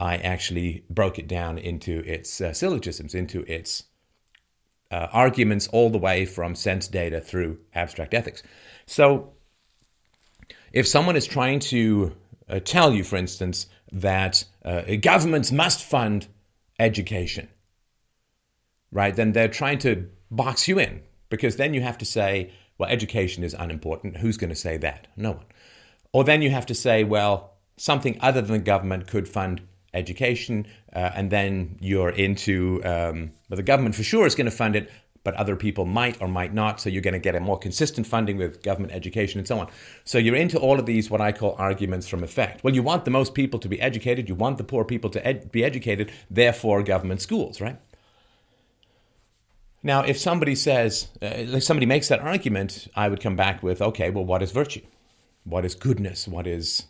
I 0.00 0.16
actually 0.16 0.84
broke 0.90 1.18
it 1.18 1.28
down 1.28 1.58
into 1.58 2.00
its 2.00 2.40
uh, 2.40 2.52
syllogisms, 2.52 3.14
into 3.14 3.42
its 3.42 3.84
uh, 4.90 5.08
arguments 5.12 5.68
all 5.68 5.90
the 5.90 5.98
way 5.98 6.26
from 6.26 6.54
sense 6.54 6.88
data 6.88 7.20
through 7.20 7.58
abstract 7.74 8.14
ethics. 8.14 8.42
So, 8.86 9.32
if 10.72 10.86
someone 10.86 11.16
is 11.16 11.26
trying 11.26 11.60
to 11.60 12.14
uh, 12.48 12.60
tell 12.60 12.92
you, 12.92 13.04
for 13.04 13.16
instance, 13.16 13.66
that 13.92 14.44
uh, 14.64 14.82
governments 15.00 15.52
must 15.52 15.84
fund 15.84 16.26
education, 16.78 17.48
right, 18.90 19.14
then 19.14 19.32
they're 19.32 19.48
trying 19.48 19.78
to 19.78 20.08
box 20.30 20.66
you 20.66 20.78
in 20.78 21.02
because 21.28 21.56
then 21.56 21.74
you 21.74 21.80
have 21.80 21.98
to 21.98 22.04
say, 22.04 22.50
well, 22.78 22.90
education 22.90 23.44
is 23.44 23.54
unimportant. 23.54 24.16
Who's 24.16 24.36
going 24.36 24.50
to 24.50 24.56
say 24.56 24.76
that? 24.78 25.06
No 25.16 25.32
one. 25.32 25.46
Or 26.12 26.24
then 26.24 26.42
you 26.42 26.50
have 26.50 26.66
to 26.66 26.74
say, 26.74 27.04
well, 27.04 27.54
something 27.76 28.18
other 28.20 28.40
than 28.40 28.52
the 28.52 28.58
government 28.58 29.06
could 29.06 29.28
fund 29.28 29.62
education, 29.94 30.66
uh, 30.94 31.10
and 31.14 31.30
then 31.30 31.78
you're 31.80 32.10
into, 32.10 32.82
um, 32.84 33.32
well, 33.48 33.56
the 33.56 33.62
government 33.62 33.94
for 33.94 34.02
sure 34.02 34.26
is 34.26 34.34
going 34.34 34.50
to 34.50 34.56
fund 34.56 34.76
it, 34.76 34.90
but 35.22 35.34
other 35.34 35.56
people 35.56 35.86
might 35.86 36.20
or 36.20 36.28
might 36.28 36.52
not. 36.52 36.80
So 36.80 36.90
you're 36.90 37.02
going 37.02 37.14
to 37.14 37.18
get 37.18 37.34
a 37.34 37.40
more 37.40 37.58
consistent 37.58 38.06
funding 38.06 38.36
with 38.36 38.62
government 38.62 38.92
education 38.92 39.38
and 39.38 39.48
so 39.48 39.58
on. 39.58 39.68
So 40.04 40.18
you're 40.18 40.36
into 40.36 40.58
all 40.58 40.78
of 40.78 40.84
these, 40.84 41.10
what 41.10 41.22
I 41.22 41.32
call 41.32 41.56
arguments 41.58 42.06
from 42.06 42.22
effect. 42.22 42.62
Well, 42.62 42.74
you 42.74 42.82
want 42.82 43.06
the 43.06 43.10
most 43.10 43.34
people 43.34 43.58
to 43.60 43.68
be 43.68 43.80
educated, 43.80 44.28
you 44.28 44.34
want 44.34 44.58
the 44.58 44.64
poor 44.64 44.84
people 44.84 45.10
to 45.10 45.26
ed- 45.26 45.50
be 45.50 45.64
educated, 45.64 46.12
therefore, 46.30 46.82
government 46.82 47.22
schools, 47.22 47.60
right? 47.60 47.78
Now, 49.82 50.00
if 50.02 50.18
somebody 50.18 50.54
says, 50.54 51.08
uh, 51.22 51.26
if 51.26 51.62
somebody 51.62 51.86
makes 51.86 52.08
that 52.08 52.20
argument, 52.20 52.88
I 52.94 53.08
would 53.08 53.20
come 53.20 53.36
back 53.36 53.62
with, 53.62 53.80
okay, 53.80 54.10
well, 54.10 54.24
what 54.24 54.42
is 54.42 54.50
virtue? 54.50 54.80
What 55.44 55.64
is 55.64 55.74
goodness? 55.74 56.26
What 56.26 56.46
is 56.46 56.86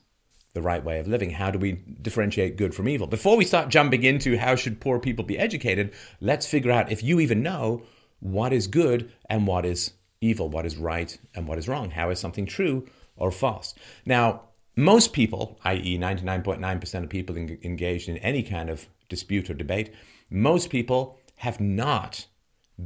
the 0.54 0.62
right 0.62 0.82
way 0.82 0.98
of 0.98 1.06
living? 1.06 1.30
How 1.30 1.50
do 1.50 1.58
we 1.58 1.72
differentiate 1.72 2.56
good 2.56 2.74
from 2.74 2.88
evil? 2.88 3.06
Before 3.06 3.36
we 3.36 3.44
start 3.44 3.68
jumping 3.68 4.04
into 4.04 4.38
how 4.38 4.56
should 4.56 4.80
poor 4.80 4.98
people 4.98 5.24
be 5.24 5.38
educated, 5.38 5.92
let's 6.20 6.46
figure 6.46 6.72
out 6.72 6.90
if 6.90 7.02
you 7.02 7.20
even 7.20 7.42
know 7.42 7.82
what 8.20 8.52
is 8.52 8.66
good 8.66 9.12
and 9.28 9.46
what 9.46 9.66
is 9.66 9.92
evil, 10.20 10.48
what 10.48 10.64
is 10.64 10.76
right 10.76 11.18
and 11.34 11.46
what 11.46 11.58
is 11.58 11.68
wrong. 11.68 11.90
How 11.90 12.10
is 12.10 12.18
something 12.18 12.46
true 12.46 12.88
or 13.16 13.30
false? 13.30 13.74
Now, 14.06 14.42
most 14.76 15.12
people, 15.12 15.60
i.e., 15.64 15.98
99.9% 15.98 17.04
of 17.04 17.08
people 17.08 17.36
engaged 17.36 18.08
in 18.08 18.16
any 18.18 18.42
kind 18.42 18.70
of 18.70 18.88
dispute 19.08 19.50
or 19.50 19.54
debate, 19.54 19.92
most 20.30 20.70
people 20.70 21.18
have 21.36 21.60
not 21.60 22.26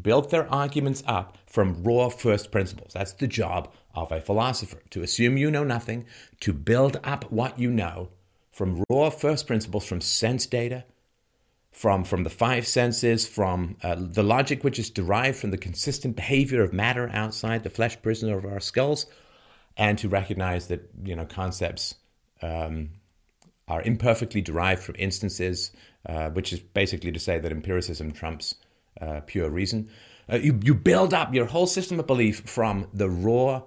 built 0.03 0.31
their 0.31 0.51
arguments 0.53 1.03
up 1.07 1.39
from 1.47 1.83
raw 1.83 2.09
first 2.09 2.51
principles. 2.51 2.93
That's 2.93 3.13
the 3.13 3.27
job 3.27 3.73
of 3.95 4.13
a 4.13 4.21
philosopher 4.21 4.83
to 4.91 5.03
assume 5.03 5.37
you 5.37 5.51
know 5.51 5.65
nothing, 5.65 6.07
to 6.41 6.53
build 6.53 7.01
up 7.03 7.31
what 7.33 7.59
you 7.59 7.71
know 7.71 8.11
from 8.53 8.85
raw 8.91 9.09
first 9.11 9.47
principles, 9.47 9.87
from 9.87 10.01
sense 10.01 10.47
data, 10.47 10.85
from, 11.71 12.03
from 12.05 12.25
the 12.25 12.31
five 12.31 12.67
senses, 12.67 13.27
from 13.27 13.77
uh, 13.83 13.95
the 13.97 14.23
logic 14.23 14.65
which 14.65 14.79
is 14.79 14.91
derived 14.91 15.39
from 15.39 15.53
the 15.53 15.59
consistent 15.59 16.17
behavior 16.17 16.63
of 16.63 16.73
matter 16.73 17.09
outside 17.13 17.63
the 17.63 17.71
flesh 17.71 18.01
prison 18.03 18.33
of 18.33 18.45
our 18.45 18.61
skulls, 18.61 19.07
and 19.77 19.97
to 19.99 20.09
recognize 20.09 20.67
that 20.67 20.91
you 21.05 21.15
know 21.15 21.25
concepts 21.25 21.95
um, 22.43 22.91
are 23.69 23.83
imperfectly 23.83 24.41
derived 24.41 24.83
from 24.83 24.97
instances, 24.99 25.71
uh, 26.07 26.31
which 26.31 26.53
is 26.53 26.59
basically 26.59 27.13
to 27.13 27.21
say 27.21 27.39
that 27.39 27.53
empiricism 27.53 28.11
trumps 28.11 28.57
uh, 29.01 29.21
pure 29.27 29.51
reason. 29.51 29.89
Uh, 30.31 30.37
you, 30.37 30.59
you 30.63 30.75
build 30.75 31.15
up 31.15 31.33
your 31.33 31.47
whole 31.47 31.67
system 31.67 31.99
of 31.99 32.07
belief 32.07 32.41
from 32.41 32.87
the 32.93 33.09
raw 33.09 33.63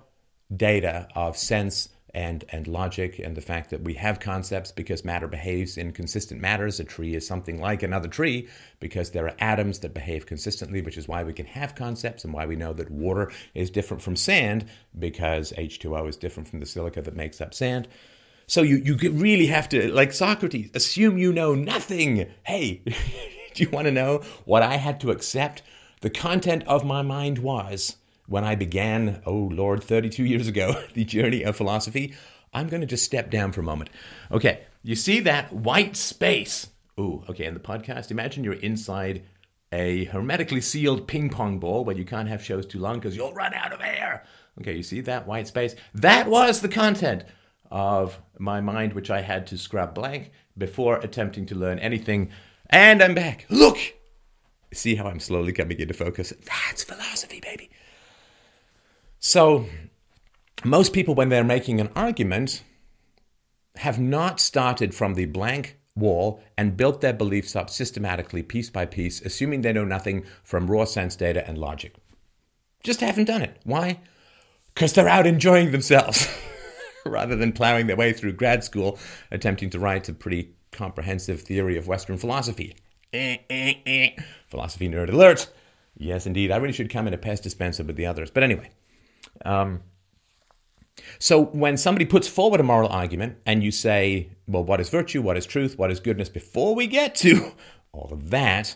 data 0.55 1.07
of 1.15 1.37
sense 1.37 1.89
and, 2.13 2.43
and 2.49 2.67
logic 2.67 3.19
and 3.19 3.35
the 3.35 3.41
fact 3.41 3.69
that 3.69 3.83
we 3.83 3.93
have 3.93 4.19
concepts 4.19 4.71
because 4.71 5.05
matter 5.05 5.27
behaves 5.27 5.77
in 5.77 5.91
consistent 5.91 6.41
matters. 6.41 6.79
A 6.79 6.83
tree 6.83 7.15
is 7.15 7.25
something 7.25 7.59
like 7.59 7.83
another 7.83 8.07
tree 8.07 8.47
because 8.79 9.11
there 9.11 9.25
are 9.25 9.35
atoms 9.39 9.79
that 9.79 9.93
behave 9.93 10.25
consistently, 10.25 10.81
which 10.81 10.97
is 10.97 11.07
why 11.07 11.23
we 11.23 11.33
can 11.33 11.45
have 11.45 11.75
concepts 11.75 12.23
and 12.23 12.33
why 12.33 12.45
we 12.45 12.55
know 12.55 12.73
that 12.73 12.91
water 12.91 13.31
is 13.53 13.69
different 13.69 14.03
from 14.03 14.15
sand 14.15 14.65
because 14.97 15.53
H2O 15.53 16.09
is 16.09 16.17
different 16.17 16.49
from 16.49 16.59
the 16.59 16.65
silica 16.65 17.01
that 17.01 17.15
makes 17.15 17.39
up 17.39 17.53
sand. 17.53 17.87
So 18.47 18.61
you, 18.61 18.77
you 18.77 19.11
really 19.11 19.45
have 19.45 19.69
to, 19.69 19.93
like 19.93 20.11
Socrates, 20.11 20.71
assume 20.73 21.17
you 21.17 21.31
know 21.31 21.55
nothing. 21.55 22.29
Hey, 22.43 22.81
do 23.53 23.63
you 23.63 23.69
want 23.69 23.85
to 23.85 23.91
know 23.91 24.21
what 24.45 24.63
I 24.63 24.77
had 24.77 24.99
to 25.01 25.11
accept? 25.11 25.61
The 26.01 26.09
content 26.09 26.63
of 26.67 26.85
my 26.85 27.01
mind 27.01 27.39
was 27.39 27.97
when 28.27 28.43
I 28.43 28.55
began, 28.55 29.21
oh 29.25 29.49
Lord, 29.51 29.83
32 29.83 30.23
years 30.23 30.47
ago, 30.47 30.83
the 30.93 31.03
journey 31.03 31.43
of 31.43 31.55
philosophy. 31.55 32.13
I'm 32.53 32.67
going 32.67 32.81
to 32.81 32.87
just 32.87 33.05
step 33.05 33.31
down 33.31 33.51
for 33.53 33.61
a 33.61 33.65
moment. 33.65 33.89
Okay, 34.29 34.61
you 34.83 34.95
see 34.95 35.21
that 35.21 35.53
white 35.53 35.95
space? 35.95 36.67
Ooh, 36.99 37.23
okay, 37.29 37.45
in 37.45 37.53
the 37.53 37.59
podcast, 37.61 38.11
imagine 38.11 38.43
you're 38.43 38.53
inside 38.53 39.23
a 39.71 40.05
hermetically 40.05 40.59
sealed 40.59 41.07
ping 41.07 41.29
pong 41.29 41.59
ball 41.59 41.85
where 41.85 41.95
you 41.95 42.03
can't 42.03 42.27
have 42.27 42.43
shows 42.43 42.65
too 42.65 42.79
long 42.79 42.95
because 42.95 43.15
you'll 43.15 43.33
run 43.33 43.53
out 43.53 43.71
of 43.71 43.79
air. 43.81 44.25
Okay, 44.59 44.75
you 44.75 44.83
see 44.83 44.99
that 45.01 45.27
white 45.27 45.47
space? 45.47 45.75
That 45.93 46.27
was 46.27 46.59
the 46.59 46.67
content 46.67 47.23
of 47.69 48.19
my 48.37 48.59
mind, 48.59 48.93
which 48.93 49.09
I 49.09 49.21
had 49.21 49.47
to 49.47 49.57
scrub 49.57 49.95
blank 49.95 50.31
before 50.57 50.97
attempting 50.97 51.45
to 51.47 51.55
learn 51.55 51.79
anything. 51.79 52.31
And 52.71 53.01
I'm 53.03 53.13
back. 53.13 53.45
Look! 53.49 53.77
See 54.73 54.95
how 54.95 55.07
I'm 55.07 55.19
slowly 55.19 55.51
coming 55.51 55.79
into 55.79 55.93
focus? 55.93 56.31
That's 56.45 56.83
philosophy, 56.83 57.41
baby. 57.41 57.69
So, 59.19 59.65
most 60.63 60.93
people, 60.93 61.13
when 61.13 61.29
they're 61.29 61.43
making 61.43 61.81
an 61.81 61.89
argument, 61.95 62.63
have 63.75 63.99
not 63.99 64.39
started 64.39 64.95
from 64.95 65.15
the 65.15 65.25
blank 65.25 65.77
wall 65.95 66.41
and 66.57 66.77
built 66.77 67.01
their 67.01 67.13
beliefs 67.13 67.55
up 67.55 67.69
systematically, 67.69 68.41
piece 68.41 68.69
by 68.69 68.85
piece, 68.85 69.21
assuming 69.21 69.61
they 69.61 69.73
know 69.73 69.83
nothing 69.83 70.25
from 70.43 70.71
raw 70.71 70.85
sense 70.85 71.17
data 71.17 71.45
and 71.47 71.57
logic. 71.57 71.95
Just 72.83 73.01
haven't 73.01 73.25
done 73.25 73.41
it. 73.41 73.59
Why? 73.65 73.99
Because 74.73 74.93
they're 74.93 75.09
out 75.09 75.27
enjoying 75.27 75.71
themselves 75.71 76.27
rather 77.05 77.35
than 77.35 77.51
plowing 77.51 77.87
their 77.87 77.97
way 77.97 78.13
through 78.13 78.33
grad 78.33 78.63
school, 78.63 78.97
attempting 79.29 79.69
to 79.71 79.79
write 79.79 80.07
a 80.07 80.13
pretty 80.13 80.55
comprehensive 80.71 81.41
theory 81.41 81.77
of 81.77 81.87
Western 81.87 82.17
philosophy. 82.17 82.75
Philosophy 84.49 84.89
nerd 84.89 85.11
alert. 85.11 85.51
Yes, 85.97 86.25
indeed. 86.25 86.51
I 86.51 86.57
really 86.57 86.73
should 86.73 86.89
come 86.89 87.07
in 87.07 87.13
a 87.13 87.17
Pez 87.17 87.41
dispenser 87.41 87.83
with 87.83 87.95
the 87.95 88.05
others. 88.05 88.31
But 88.31 88.43
anyway. 88.43 88.69
Um, 89.45 89.81
so 91.19 91.45
when 91.45 91.77
somebody 91.77 92.05
puts 92.05 92.27
forward 92.27 92.59
a 92.59 92.63
moral 92.63 92.89
argument 92.89 93.37
and 93.45 93.63
you 93.63 93.71
say, 93.71 94.29
well, 94.47 94.63
what 94.63 94.79
is 94.79 94.89
virtue? 94.89 95.21
What 95.21 95.37
is 95.37 95.45
truth? 95.45 95.77
What 95.77 95.91
is 95.91 95.99
goodness? 95.99 96.29
Before 96.29 96.75
we 96.75 96.87
get 96.87 97.15
to 97.15 97.51
all 97.91 98.09
of 98.11 98.29
that, 98.29 98.75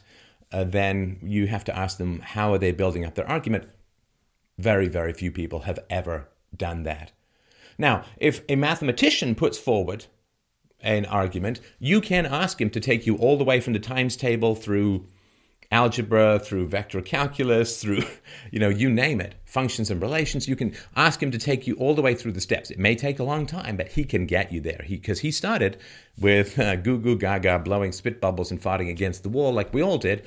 uh, 0.52 0.64
then 0.64 1.20
you 1.24 1.48
have 1.48 1.64
to 1.66 1.78
ask 1.78 1.98
them, 1.98 2.20
how 2.20 2.54
are 2.54 2.58
they 2.58 2.72
building 2.72 3.06
up 3.06 3.16
their 3.16 3.30
argument? 3.30 3.68
Very, 4.58 4.88
very 4.88 5.14
few 5.14 5.32
people 5.32 5.62
have 5.62 5.80
ever 5.90 6.30
done 6.56 6.84
that. 6.84 7.12
Now, 7.78 8.06
if 8.18 8.42
a 8.48 8.56
mathematician 8.56 9.36
puts 9.36 9.58
forward 9.58 10.06
an 10.82 11.06
argument, 11.06 11.60
you 11.80 12.02
can 12.02 12.26
ask 12.26 12.60
him 12.60 12.70
to 12.70 12.80
take 12.80 13.06
you 13.06 13.16
all 13.18 13.38
the 13.38 13.44
way 13.44 13.60
from 13.60 13.74
the 13.74 13.80
times 13.80 14.16
table 14.16 14.56
through 14.56 15.08
algebra, 15.72 16.40
through 16.40 16.68
vector 16.68 17.02
calculus, 17.02 17.82
through, 17.82 18.04
you 18.52 18.60
know, 18.60 18.70
you 18.70 18.90
name 18.90 19.20
it, 19.20 19.36
functions 19.46 19.90
and 19.90 20.02
relations. 20.02 20.48
You 20.48 20.56
can 20.56 20.74
ask 20.96 21.22
him 21.22 21.32
to 21.32 21.38
take 21.38 21.68
you 21.68 21.76
all 21.76 21.96
the 21.96 22.02
way 22.02 22.16
through 22.16 22.34
the 22.34 22.42
steps. 22.42 22.72
It 22.72 22.80
may 22.80 22.96
take 22.96 23.20
a 23.20 23.24
long 23.24 23.46
time, 23.46 23.78
but 23.78 23.90
he 23.90 24.04
can 24.04 24.26
get 24.26 24.52
you 24.52 24.62
there. 24.62 24.84
Because 24.88 25.20
he, 25.20 25.30
he, 25.30 25.32
started 25.32 25.78
with 26.20 26.58
uh, 26.60 26.76
goo 26.86 26.98
goo 26.98 27.18
gaga, 27.18 27.60
blowing 27.60 27.92
spit 27.92 28.22
bubbles 28.22 28.52
and 28.52 28.62
fighting 28.62 28.90
against 28.90 29.24
the 29.24 29.30
wall 29.30 29.52
like 29.52 29.74
we 29.74 29.82
all 29.82 29.98
did. 29.98 30.24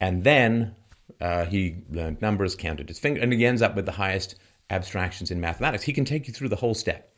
And 0.00 0.24
then 0.24 0.74
uh, 1.20 1.44
he 1.46 1.76
learned 1.90 2.22
numbers, 2.22 2.54
counted 2.54 2.88
his 2.88 2.98
finger, 2.98 3.20
and 3.20 3.32
he 3.32 3.44
ends 3.44 3.62
up 3.62 3.76
with 3.76 3.86
the 3.86 3.92
highest 3.92 4.36
abstractions 4.70 5.30
in 5.30 5.40
mathematics. 5.40 5.84
He 5.84 5.92
can 5.92 6.04
take 6.04 6.28
you 6.28 6.32
through 6.34 6.48
the 6.48 6.56
whole 6.56 6.74
step. 6.74 7.09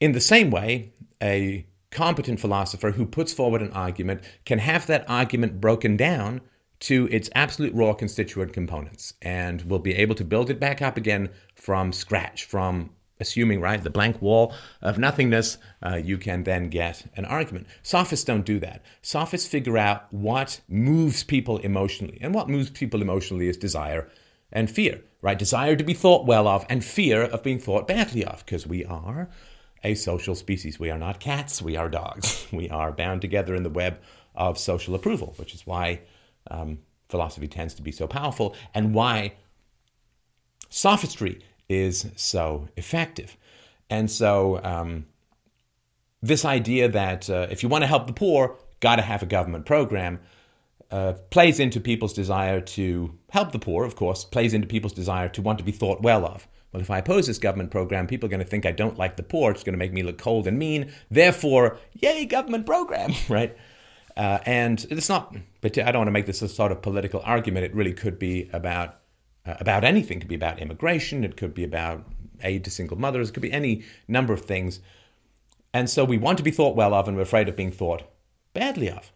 In 0.00 0.12
the 0.12 0.20
same 0.20 0.50
way, 0.50 0.94
a 1.22 1.66
competent 1.90 2.40
philosopher 2.40 2.92
who 2.92 3.04
puts 3.04 3.34
forward 3.34 3.60
an 3.60 3.72
argument 3.72 4.22
can 4.46 4.58
have 4.58 4.86
that 4.86 5.08
argument 5.08 5.60
broken 5.60 5.96
down 5.96 6.40
to 6.80 7.06
its 7.10 7.28
absolute 7.34 7.74
raw 7.74 7.92
constituent 7.92 8.54
components 8.54 9.12
and 9.20 9.62
will 9.62 9.78
be 9.78 9.94
able 9.94 10.14
to 10.14 10.24
build 10.24 10.48
it 10.48 10.58
back 10.58 10.80
up 10.80 10.96
again 10.96 11.28
from 11.54 11.92
scratch, 11.92 12.44
from 12.44 12.88
assuming, 13.18 13.60
right, 13.60 13.84
the 13.84 13.90
blank 13.90 14.22
wall 14.22 14.54
of 14.80 14.98
nothingness, 14.98 15.58
uh, 15.82 15.96
you 15.96 16.16
can 16.16 16.44
then 16.44 16.70
get 16.70 17.04
an 17.16 17.26
argument. 17.26 17.66
Sophists 17.82 18.24
don't 18.24 18.46
do 18.46 18.58
that. 18.58 18.82
Sophists 19.02 19.46
figure 19.46 19.76
out 19.76 20.06
what 20.10 20.60
moves 20.66 21.22
people 21.22 21.58
emotionally. 21.58 22.16
And 22.22 22.34
what 22.34 22.48
moves 22.48 22.70
people 22.70 23.02
emotionally 23.02 23.48
is 23.48 23.58
desire 23.58 24.08
and 24.50 24.70
fear, 24.70 25.02
right? 25.20 25.38
Desire 25.38 25.76
to 25.76 25.84
be 25.84 25.92
thought 25.92 26.24
well 26.24 26.48
of 26.48 26.64
and 26.70 26.82
fear 26.82 27.22
of 27.22 27.42
being 27.42 27.58
thought 27.58 27.86
badly 27.86 28.24
of, 28.24 28.46
because 28.46 28.66
we 28.66 28.86
are 28.86 29.28
a 29.82 29.94
social 29.94 30.34
species. 30.34 30.78
We 30.78 30.90
are 30.90 30.98
not 30.98 31.20
cats, 31.20 31.62
we 31.62 31.76
are 31.76 31.88
dogs. 31.88 32.46
We 32.52 32.68
are 32.68 32.92
bound 32.92 33.20
together 33.20 33.54
in 33.54 33.62
the 33.62 33.70
web 33.70 33.98
of 34.34 34.58
social 34.58 34.94
approval, 34.94 35.34
which 35.36 35.54
is 35.54 35.66
why 35.66 36.00
um, 36.50 36.78
philosophy 37.08 37.48
tends 37.48 37.74
to 37.74 37.82
be 37.82 37.92
so 37.92 38.06
powerful 38.06 38.54
and 38.74 38.94
why 38.94 39.34
sophistry 40.68 41.40
is 41.68 42.10
so 42.16 42.68
effective. 42.76 43.36
And 43.88 44.10
so, 44.10 44.60
um, 44.62 45.06
this 46.22 46.44
idea 46.44 46.88
that 46.88 47.30
uh, 47.30 47.46
if 47.50 47.62
you 47.62 47.68
want 47.68 47.82
to 47.82 47.88
help 47.88 48.06
the 48.06 48.12
poor, 48.12 48.58
got 48.80 48.96
to 48.96 49.02
have 49.02 49.22
a 49.22 49.26
government 49.26 49.64
program, 49.64 50.20
uh, 50.90 51.14
plays 51.30 51.60
into 51.60 51.80
people's 51.80 52.12
desire 52.12 52.60
to 52.60 53.16
help 53.30 53.52
the 53.52 53.58
poor, 53.58 53.84
of 53.84 53.96
course, 53.96 54.24
plays 54.24 54.52
into 54.52 54.66
people's 54.66 54.92
desire 54.92 55.28
to 55.28 55.40
want 55.40 55.58
to 55.58 55.64
be 55.64 55.72
thought 55.72 56.02
well 56.02 56.26
of. 56.26 56.46
Well, 56.72 56.80
if 56.80 56.90
I 56.90 56.98
oppose 56.98 57.26
this 57.26 57.38
government 57.38 57.70
program, 57.70 58.06
people 58.06 58.28
are 58.28 58.30
going 58.30 58.44
to 58.44 58.46
think 58.46 58.64
I 58.64 58.72
don't 58.72 58.98
like 58.98 59.16
the 59.16 59.22
poor. 59.22 59.50
It's 59.50 59.64
going 59.64 59.72
to 59.72 59.78
make 59.78 59.92
me 59.92 60.02
look 60.02 60.18
cold 60.18 60.46
and 60.46 60.58
mean. 60.58 60.92
Therefore, 61.10 61.78
yay, 61.94 62.26
government 62.26 62.66
program, 62.66 63.12
right? 63.28 63.56
Uh, 64.16 64.38
and 64.44 64.86
it's 64.90 65.08
not, 65.08 65.34
but 65.60 65.78
I 65.78 65.90
don't 65.90 66.00
want 66.00 66.08
to 66.08 66.12
make 66.12 66.26
this 66.26 66.42
a 66.42 66.48
sort 66.48 66.72
of 66.72 66.82
political 66.82 67.22
argument. 67.24 67.64
It 67.64 67.74
really 67.74 67.92
could 67.92 68.18
be 68.18 68.48
about 68.52 68.98
uh, 69.46 69.54
about 69.58 69.84
anything. 69.84 70.18
It 70.18 70.20
could 70.20 70.28
be 70.28 70.34
about 70.34 70.58
immigration. 70.58 71.24
It 71.24 71.36
could 71.36 71.54
be 71.54 71.64
about 71.64 72.04
aid 72.42 72.64
to 72.64 72.70
single 72.70 72.98
mothers. 72.98 73.30
It 73.30 73.32
could 73.32 73.42
be 73.42 73.52
any 73.52 73.84
number 74.06 74.32
of 74.32 74.42
things. 74.42 74.80
And 75.72 75.88
so 75.88 76.04
we 76.04 76.18
want 76.18 76.38
to 76.38 76.44
be 76.44 76.50
thought 76.50 76.76
well 76.76 76.92
of, 76.94 77.08
and 77.08 77.16
we're 77.16 77.22
afraid 77.22 77.48
of 77.48 77.56
being 77.56 77.70
thought 77.70 78.02
badly 78.52 78.90
of. 78.90 79.12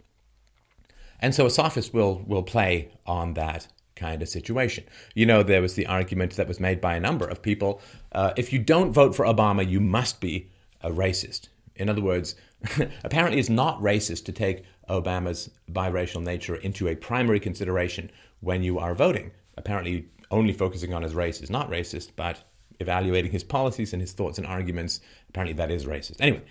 And 1.21 1.35
so 1.35 1.47
a 1.47 1.51
sophist 1.51 1.93
will 1.93 2.23
will 2.27 2.43
play 2.43 2.93
on 3.07 3.35
that 3.35 3.69
kind 3.97 4.23
of 4.23 4.29
situation. 4.29 4.85
You 5.15 5.27
know, 5.27 5.43
there 5.43 5.63
was 5.63 5.75
the 5.75 5.87
argument 5.87 6.37
that 6.37 6.49
was 6.49 6.61
made 6.61 6.81
by 6.81 6.97
a 6.97 7.01
number 7.01 7.27
of 7.27 7.43
people: 7.43 7.81
uh, 8.13 8.33
if 8.37 8.53
you 8.53 8.59
don't 8.59 8.93
vote 8.93 9.15
for 9.15 9.25
Obama, 9.25 9.69
you 9.69 9.81
must 9.81 10.21
be 10.21 10.51
a 10.81 10.91
racist. 10.91 11.49
In 11.77 11.89
other 11.89 12.03
words, 12.03 12.37
apparently, 13.05 13.39
it's 13.39 13.49
not 13.49 13.81
racist 13.81 14.25
to 14.27 14.33
take 14.33 14.65
Obama's 14.89 15.51
biracial 15.71 16.23
nature 16.23 16.57
into 16.57 16.89
a 16.89 16.95
primary 16.95 17.41
consideration 17.41 18.11
when 18.41 18.63
you 18.63 18.79
are 18.79 18.95
voting. 18.95 19.31
Apparently, 19.57 20.07
only 20.31 20.53
focusing 20.53 20.93
on 20.93 21.03
his 21.03 21.15
race 21.15 21.41
is 21.41 21.51
not 21.51 21.71
racist, 21.71 22.11
but 22.17 22.45
evaluating 22.81 23.31
his 23.31 23.45
policies 23.45 23.93
and 23.93 24.03
his 24.03 24.13
thoughts 24.13 24.39
and 24.39 24.47
arguments, 24.47 25.01
apparently 25.29 25.55
that 25.55 25.71
is 25.71 25.87
racist. 25.87 26.17
Anyway, 26.21 26.43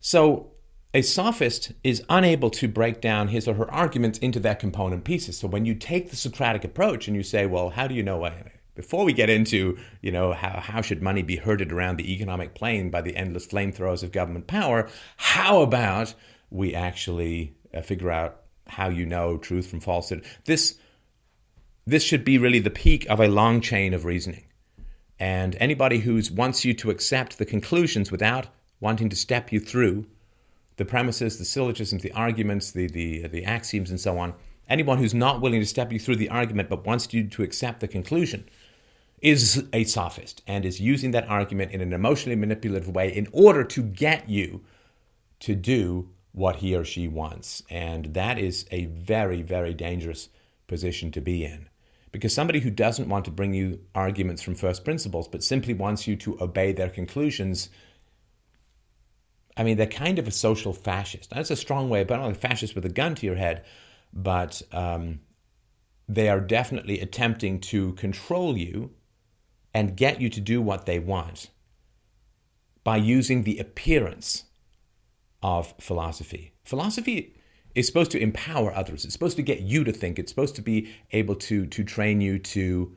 so 0.00 0.51
a 0.94 1.02
sophist 1.02 1.72
is 1.82 2.04
unable 2.10 2.50
to 2.50 2.68
break 2.68 3.00
down 3.00 3.28
his 3.28 3.48
or 3.48 3.54
her 3.54 3.70
arguments 3.70 4.18
into 4.18 4.38
their 4.38 4.54
component 4.54 5.04
pieces. 5.04 5.38
So 5.38 5.48
when 5.48 5.64
you 5.64 5.74
take 5.74 6.10
the 6.10 6.16
Socratic 6.16 6.64
approach 6.64 7.08
and 7.08 7.16
you 7.16 7.22
say, 7.22 7.46
well, 7.46 7.70
how 7.70 7.86
do 7.86 7.94
you 7.94 8.02
know? 8.02 8.30
Before 8.74 9.04
we 9.04 9.12
get 9.14 9.30
into, 9.30 9.78
you 10.02 10.10
know, 10.10 10.32
how, 10.32 10.60
how 10.60 10.82
should 10.82 11.02
money 11.02 11.22
be 11.22 11.36
herded 11.36 11.72
around 11.72 11.96
the 11.96 12.12
economic 12.12 12.54
plane 12.54 12.90
by 12.90 13.00
the 13.00 13.16
endless 13.16 13.46
flamethrowers 13.46 14.02
of 14.02 14.12
government 14.12 14.46
power, 14.46 14.88
how 15.16 15.62
about 15.62 16.14
we 16.50 16.74
actually 16.74 17.54
uh, 17.74 17.80
figure 17.80 18.10
out 18.10 18.42
how 18.66 18.88
you 18.88 19.06
know 19.06 19.38
truth 19.38 19.66
from 19.66 19.80
falsehood? 19.80 20.24
This, 20.44 20.78
this 21.86 22.02
should 22.02 22.24
be 22.24 22.36
really 22.36 22.60
the 22.60 22.70
peak 22.70 23.06
of 23.08 23.20
a 23.20 23.28
long 23.28 23.62
chain 23.62 23.94
of 23.94 24.04
reasoning. 24.04 24.44
And 25.18 25.56
anybody 25.58 26.00
who 26.00 26.20
wants 26.32 26.64
you 26.64 26.74
to 26.74 26.90
accept 26.90 27.38
the 27.38 27.46
conclusions 27.46 28.10
without 28.10 28.48
wanting 28.80 29.08
to 29.08 29.16
step 29.16 29.52
you 29.52 29.60
through 29.60 30.06
the 30.76 30.84
premises, 30.84 31.38
the 31.38 31.44
syllogisms, 31.44 32.02
the 32.02 32.12
arguments, 32.12 32.70
the, 32.70 32.86
the, 32.86 33.26
the 33.28 33.44
axioms, 33.44 33.90
and 33.90 34.00
so 34.00 34.18
on, 34.18 34.34
anyone 34.68 34.98
who's 34.98 35.14
not 35.14 35.40
willing 35.40 35.60
to 35.60 35.66
step 35.66 35.92
you 35.92 35.98
through 35.98 36.16
the 36.16 36.28
argument 36.28 36.68
but 36.68 36.86
wants 36.86 37.12
you 37.12 37.28
to 37.28 37.42
accept 37.42 37.80
the 37.80 37.88
conclusion 37.88 38.48
is 39.20 39.64
a 39.72 39.84
sophist 39.84 40.42
and 40.46 40.64
is 40.64 40.80
using 40.80 41.12
that 41.12 41.28
argument 41.28 41.70
in 41.70 41.80
an 41.80 41.92
emotionally 41.92 42.36
manipulative 42.36 42.88
way 42.88 43.08
in 43.14 43.28
order 43.32 43.62
to 43.62 43.82
get 43.82 44.28
you 44.28 44.60
to 45.38 45.54
do 45.54 46.08
what 46.32 46.56
he 46.56 46.74
or 46.74 46.84
she 46.84 47.06
wants. 47.06 47.62
And 47.70 48.06
that 48.14 48.38
is 48.38 48.66
a 48.70 48.86
very, 48.86 49.42
very 49.42 49.74
dangerous 49.74 50.28
position 50.66 51.12
to 51.12 51.20
be 51.20 51.44
in. 51.44 51.68
Because 52.10 52.34
somebody 52.34 52.60
who 52.60 52.70
doesn't 52.70 53.08
want 53.08 53.24
to 53.26 53.30
bring 53.30 53.54
you 53.54 53.80
arguments 53.94 54.42
from 54.42 54.54
first 54.54 54.84
principles, 54.84 55.28
but 55.28 55.42
simply 55.42 55.72
wants 55.72 56.06
you 56.06 56.16
to 56.16 56.38
obey 56.42 56.72
their 56.72 56.90
conclusions, 56.90 57.70
I 59.56 59.64
mean, 59.64 59.76
they're 59.76 59.86
kind 59.86 60.18
of 60.18 60.26
a 60.26 60.30
social 60.30 60.72
fascist. 60.72 61.30
That's 61.30 61.50
a 61.50 61.56
strong 61.56 61.88
way, 61.88 62.04
but 62.04 62.16
not 62.16 62.30
a 62.30 62.34
fascist 62.34 62.74
with 62.74 62.84
a 62.84 62.90
gun 62.90 63.14
to 63.16 63.26
your 63.26 63.36
head, 63.36 63.64
but 64.12 64.62
um, 64.72 65.20
they 66.08 66.28
are 66.28 66.40
definitely 66.40 67.00
attempting 67.00 67.60
to 67.60 67.92
control 67.94 68.56
you 68.56 68.92
and 69.74 69.96
get 69.96 70.20
you 70.20 70.28
to 70.30 70.40
do 70.40 70.60
what 70.60 70.86
they 70.86 70.98
want 70.98 71.50
by 72.84 72.96
using 72.96 73.42
the 73.42 73.58
appearance 73.58 74.44
of 75.42 75.74
philosophy. 75.78 76.52
Philosophy 76.64 77.36
is 77.74 77.86
supposed 77.86 78.10
to 78.10 78.20
empower 78.20 78.74
others. 78.74 79.04
It's 79.04 79.12
supposed 79.12 79.36
to 79.36 79.42
get 79.42 79.60
you 79.60 79.84
to 79.84 79.92
think. 79.92 80.18
It's 80.18 80.30
supposed 80.30 80.56
to 80.56 80.62
be 80.62 80.92
able 81.12 81.34
to, 81.36 81.66
to 81.66 81.84
train 81.84 82.20
you 82.20 82.38
to 82.38 82.96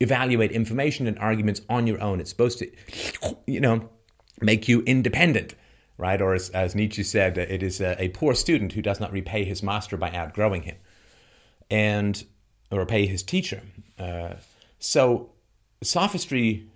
evaluate 0.00 0.52
information 0.52 1.06
and 1.06 1.18
arguments 1.18 1.62
on 1.68 1.86
your 1.86 2.00
own. 2.02 2.20
It's 2.20 2.30
supposed 2.30 2.58
to, 2.58 2.70
you 3.46 3.60
know, 3.60 3.88
make 4.40 4.68
you 4.68 4.82
independent, 4.82 5.54
right? 5.98 6.20
Or 6.20 6.34
as, 6.34 6.50
as 6.50 6.74
Nietzsche 6.74 7.02
said, 7.02 7.38
it 7.38 7.62
is 7.62 7.80
a, 7.80 8.00
a, 8.02 8.08
poor 8.10 8.34
student 8.34 8.72
who 8.72 8.82
does 8.82 9.00
not 9.00 9.12
repay 9.12 9.44
his 9.44 9.62
master 9.62 9.96
by 9.96 10.10
outgrowing 10.10 10.62
him, 10.62 10.76
and 11.70 12.24
or 12.70 12.80
repay 12.80 13.06
his 13.06 13.22
teacher. 13.22 13.62
Uh, 13.98 14.34
so 14.78 15.30
sophistry 15.82 16.66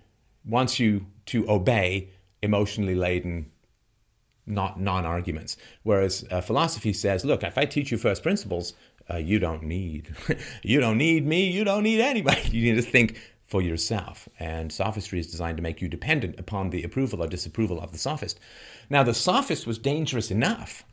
wants 0.45 0.79
you 0.79 1.05
to 1.27 1.49
obey 1.49 2.09
emotionally 2.41 2.95
laden 2.95 3.51
not 4.45 4.79
non-arguments. 4.79 5.57
Whereas 5.83 6.25
uh, 6.31 6.41
philosophy 6.41 6.93
says, 6.93 7.23
look, 7.23 7.43
if 7.43 7.57
I 7.57 7.65
teach 7.65 7.91
you 7.91 7.97
first 7.97 8.23
principles, 8.23 8.73
uh, 9.09 9.17
you 9.17 9.39
don't 9.39 9.63
need, 9.63 10.15
you 10.63 10.79
don't 10.79 10.97
need 10.97 11.25
me, 11.25 11.49
you 11.49 11.63
don't 11.63 11.83
need 11.83 12.01
anybody. 12.01 12.41
You 12.51 12.73
need 12.73 12.83
to 12.83 12.89
think 12.89 13.19
for 13.51 13.61
yourself. 13.61 14.29
And 14.39 14.71
sophistry 14.71 15.19
is 15.19 15.29
designed 15.29 15.57
to 15.57 15.63
make 15.63 15.81
you 15.81 15.89
dependent 15.89 16.39
upon 16.39 16.69
the 16.69 16.83
approval 16.83 17.21
or 17.21 17.27
disapproval 17.27 17.81
of 17.81 17.91
the 17.91 17.97
sophist. 17.97 18.39
Now, 18.89 19.03
the 19.03 19.13
sophist 19.13 19.67
was 19.67 19.77
dangerous 19.77 20.31
enough 20.31 20.85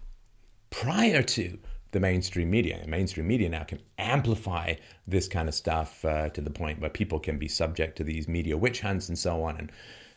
prior 0.69 1.23
to 1.23 1.59
the 1.93 2.01
mainstream 2.01 2.51
media. 2.51 2.81
The 2.83 2.89
mainstream 2.89 3.29
media 3.29 3.49
now 3.49 3.63
can 3.63 3.79
amplify 3.97 4.75
this 5.07 5.29
kind 5.29 5.49
of 5.49 5.55
stuff 5.55 6.05
uh, 6.05 6.31
to 6.31 6.41
the 6.41 6.51
point 6.51 6.81
where 6.81 6.91
people 6.91 7.21
can 7.21 7.39
be 7.39 7.47
subject 7.47 7.97
to 7.99 8.05
these 8.05 8.27
media 8.27 8.57
witch 8.57 8.81
hunts 8.81 9.09
and 9.09 9.17
so 9.17 9.45
on. 9.45 9.71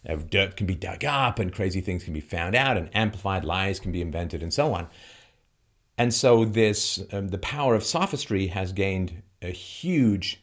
And 0.04 0.30
dirt 0.32 0.58
can 0.58 0.66
be 0.66 0.74
dug 0.74 1.06
up 1.06 1.38
and 1.38 1.54
crazy 1.54 1.80
things 1.80 2.04
can 2.04 2.14
be 2.14 2.22
found 2.22 2.56
out 2.56 2.76
and 2.76 2.90
amplified 2.96 3.46
lies 3.46 3.80
can 3.80 3.92
be 3.92 4.02
invented 4.02 4.42
and 4.42 4.52
so 4.52 4.74
on. 4.74 4.88
And 5.96 6.12
so 6.12 6.44
this 6.44 7.04
um, 7.12 7.28
the 7.28 7.38
power 7.38 7.76
of 7.76 7.84
sophistry 7.84 8.48
has 8.48 8.74
gained 8.74 9.22
a 9.44 9.52
huge 9.52 10.42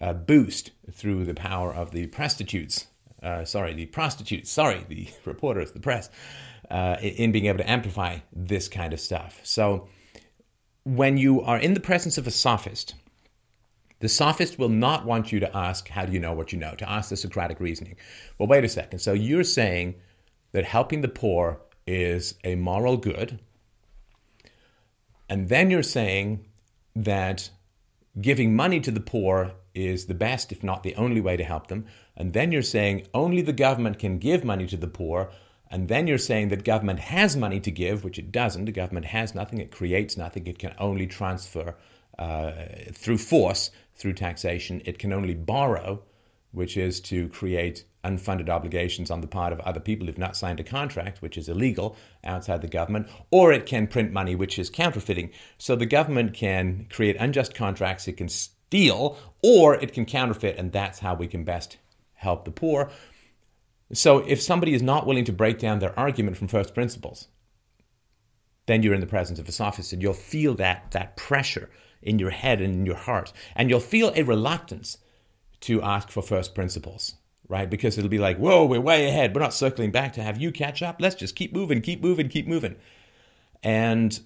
uh, 0.00 0.12
boost 0.12 0.70
through 0.92 1.24
the 1.24 1.34
power 1.34 1.72
of 1.72 1.90
the 1.90 2.06
prostitutes. 2.06 2.86
Uh, 3.22 3.44
sorry, 3.44 3.74
the 3.74 3.86
prostitutes. 3.86 4.50
Sorry, 4.50 4.84
the 4.88 5.08
reporters, 5.24 5.72
the 5.72 5.80
press, 5.80 6.10
uh, 6.70 6.96
in 7.00 7.32
being 7.32 7.46
able 7.46 7.58
to 7.58 7.70
amplify 7.70 8.18
this 8.32 8.68
kind 8.68 8.92
of 8.92 9.00
stuff. 9.00 9.40
So 9.42 9.88
when 10.84 11.16
you 11.16 11.40
are 11.42 11.58
in 11.58 11.74
the 11.74 11.80
presence 11.80 12.16
of 12.18 12.26
a 12.26 12.30
sophist, 12.30 12.94
the 14.00 14.08
sophist 14.08 14.58
will 14.58 14.68
not 14.68 15.04
want 15.04 15.32
you 15.32 15.40
to 15.40 15.56
ask, 15.56 15.88
How 15.88 16.06
do 16.06 16.12
you 16.12 16.20
know 16.20 16.32
what 16.32 16.52
you 16.52 16.58
know? 16.58 16.74
to 16.76 16.88
ask 16.88 17.10
the 17.10 17.16
Socratic 17.16 17.58
reasoning. 17.58 17.96
Well, 18.38 18.46
wait 18.46 18.64
a 18.64 18.68
second. 18.68 19.00
So 19.00 19.12
you're 19.12 19.44
saying 19.44 19.96
that 20.52 20.64
helping 20.64 21.00
the 21.00 21.08
poor 21.08 21.60
is 21.86 22.34
a 22.44 22.54
moral 22.54 22.96
good. 22.96 23.40
And 25.28 25.48
then 25.48 25.70
you're 25.70 25.82
saying 25.82 26.46
that 26.94 27.50
giving 28.20 28.54
money 28.54 28.80
to 28.80 28.90
the 28.90 29.00
poor 29.00 29.52
is 29.78 30.06
the 30.06 30.14
best, 30.14 30.50
if 30.52 30.64
not 30.64 30.82
the 30.82 30.96
only 30.96 31.20
way 31.20 31.36
to 31.36 31.44
help 31.44 31.68
them. 31.68 31.86
And 32.16 32.32
then 32.32 32.52
you're 32.52 32.62
saying 32.62 33.06
only 33.14 33.42
the 33.42 33.52
government 33.52 33.98
can 33.98 34.18
give 34.18 34.44
money 34.44 34.66
to 34.66 34.76
the 34.76 34.88
poor. 34.88 35.30
And 35.70 35.88
then 35.88 36.06
you're 36.06 36.18
saying 36.18 36.48
that 36.48 36.64
government 36.64 37.00
has 37.00 37.36
money 37.36 37.60
to 37.60 37.70
give, 37.70 38.02
which 38.02 38.18
it 38.18 38.32
doesn't. 38.32 38.64
The 38.64 38.72
government 38.72 39.06
has 39.06 39.34
nothing, 39.34 39.58
it 39.60 39.70
creates 39.70 40.16
nothing, 40.16 40.46
it 40.46 40.58
can 40.58 40.74
only 40.78 41.06
transfer 41.06 41.76
uh, 42.18 42.52
through 42.92 43.18
force 43.18 43.70
through 43.94 44.14
taxation. 44.14 44.82
It 44.84 44.98
can 44.98 45.12
only 45.12 45.34
borrow, 45.34 46.02
which 46.52 46.76
is 46.76 47.00
to 47.02 47.28
create 47.28 47.84
unfunded 48.04 48.48
obligations 48.48 49.10
on 49.10 49.20
the 49.20 49.26
part 49.26 49.52
of 49.52 49.60
other 49.60 49.80
people 49.80 50.06
who've 50.06 50.18
not 50.18 50.36
signed 50.36 50.60
a 50.60 50.64
contract, 50.64 51.20
which 51.20 51.36
is 51.36 51.48
illegal 51.48 51.96
outside 52.24 52.62
the 52.62 52.68
government, 52.68 53.08
or 53.30 53.52
it 53.52 53.66
can 53.66 53.86
print 53.86 54.12
money, 54.12 54.34
which 54.34 54.58
is 54.58 54.70
counterfeiting. 54.70 55.30
So 55.58 55.76
the 55.76 55.86
government 55.86 56.34
can 56.34 56.86
create 56.90 57.16
unjust 57.18 57.54
contracts, 57.54 58.08
it 58.08 58.16
can 58.16 58.28
steal, 58.68 59.16
or 59.42 59.76
it 59.76 59.94
can 59.94 60.04
counterfeit, 60.04 60.58
and 60.58 60.72
that's 60.72 60.98
how 60.98 61.14
we 61.14 61.26
can 61.26 61.42
best 61.42 61.78
help 62.14 62.44
the 62.44 62.50
poor. 62.50 62.90
So 63.94 64.18
if 64.18 64.42
somebody 64.42 64.74
is 64.74 64.82
not 64.82 65.06
willing 65.06 65.24
to 65.24 65.32
break 65.32 65.58
down 65.58 65.78
their 65.78 65.98
argument 65.98 66.36
from 66.36 66.48
first 66.48 66.74
principles, 66.74 67.28
then 68.66 68.82
you're 68.82 68.92
in 68.92 69.00
the 69.00 69.06
presence 69.06 69.38
of 69.38 69.48
a 69.48 69.52
sophist, 69.52 69.94
and 69.94 70.02
you'll 70.02 70.12
feel 70.12 70.54
that 70.56 70.90
that 70.90 71.16
pressure 71.16 71.70
in 72.02 72.18
your 72.18 72.30
head 72.30 72.60
and 72.60 72.74
in 72.74 72.84
your 72.84 72.96
heart. 72.96 73.32
And 73.56 73.70
you'll 73.70 73.80
feel 73.80 74.12
a 74.14 74.22
reluctance 74.22 74.98
to 75.60 75.80
ask 75.80 76.10
for 76.10 76.22
first 76.22 76.54
principles, 76.54 77.14
right? 77.48 77.70
Because 77.70 77.96
it'll 77.96 78.10
be 78.10 78.18
like, 78.18 78.36
whoa, 78.36 78.66
we're 78.66 78.80
way 78.80 79.08
ahead. 79.08 79.34
We're 79.34 79.40
not 79.40 79.54
circling 79.54 79.92
back 79.92 80.12
to 80.12 80.22
have 80.22 80.38
you 80.38 80.52
catch 80.52 80.82
up. 80.82 80.96
Let's 81.00 81.16
just 81.16 81.34
keep 81.34 81.54
moving, 81.54 81.80
keep 81.80 82.02
moving, 82.02 82.28
keep 82.28 82.46
moving. 82.46 82.76
And 83.62 84.20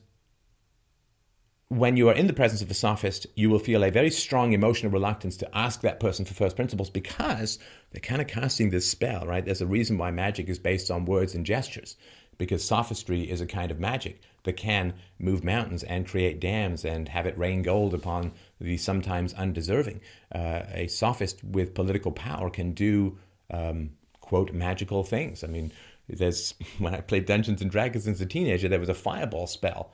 when 1.72 1.96
you 1.96 2.10
are 2.10 2.14
in 2.14 2.26
the 2.26 2.34
presence 2.34 2.60
of 2.60 2.70
a 2.70 2.74
sophist, 2.74 3.26
you 3.34 3.48
will 3.48 3.58
feel 3.58 3.82
a 3.82 3.90
very 3.90 4.10
strong 4.10 4.52
emotional 4.52 4.92
reluctance 4.92 5.38
to 5.38 5.56
ask 5.56 5.80
that 5.80 6.00
person 6.00 6.26
for 6.26 6.34
first 6.34 6.54
principles 6.54 6.90
because 6.90 7.58
they're 7.90 8.00
kind 8.00 8.20
of 8.20 8.28
casting 8.28 8.68
this 8.68 8.86
spell, 8.86 9.24
right? 9.26 9.42
There's 9.42 9.62
a 9.62 9.66
reason 9.66 9.96
why 9.96 10.10
magic 10.10 10.50
is 10.50 10.58
based 10.58 10.90
on 10.90 11.06
words 11.06 11.34
and 11.34 11.46
gestures 11.46 11.96
because 12.36 12.62
sophistry 12.62 13.22
is 13.22 13.40
a 13.40 13.46
kind 13.46 13.70
of 13.70 13.80
magic 13.80 14.20
that 14.42 14.54
can 14.54 14.92
move 15.18 15.44
mountains 15.44 15.82
and 15.84 16.06
create 16.06 16.40
dams 16.40 16.84
and 16.84 17.08
have 17.08 17.24
it 17.24 17.38
rain 17.38 17.62
gold 17.62 17.94
upon 17.94 18.32
the 18.60 18.76
sometimes 18.76 19.32
undeserving. 19.32 20.00
Uh, 20.34 20.62
a 20.74 20.88
sophist 20.88 21.42
with 21.42 21.72
political 21.72 22.12
power 22.12 22.50
can 22.50 22.72
do, 22.72 23.16
um, 23.50 23.90
quote, 24.20 24.52
magical 24.52 25.04
things. 25.04 25.42
I 25.42 25.46
mean, 25.46 25.72
there's 26.06 26.52
when 26.78 26.94
I 26.94 27.00
played 27.00 27.24
Dungeons 27.24 27.62
and 27.62 27.70
Dragons 27.70 28.06
as 28.06 28.20
a 28.20 28.26
teenager, 28.26 28.68
there 28.68 28.80
was 28.80 28.90
a 28.90 28.94
fireball 28.94 29.46
spell. 29.46 29.92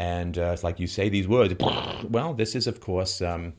And 0.00 0.38
uh, 0.38 0.52
it's 0.54 0.64
like 0.64 0.80
you 0.80 0.86
say 0.86 1.10
these 1.10 1.28
words. 1.28 1.54
Well, 2.08 2.32
this 2.32 2.54
is, 2.54 2.66
of 2.66 2.80
course, 2.80 3.20
um, 3.20 3.52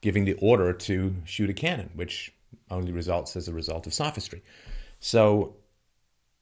giving 0.00 0.24
the 0.24 0.34
order 0.34 0.72
to 0.72 1.16
shoot 1.24 1.50
a 1.50 1.52
cannon, 1.52 1.90
which 1.96 2.32
only 2.70 2.92
results 2.92 3.34
as 3.34 3.48
a 3.48 3.52
result 3.52 3.88
of 3.88 3.92
sophistry. 3.92 4.42
So 5.00 5.56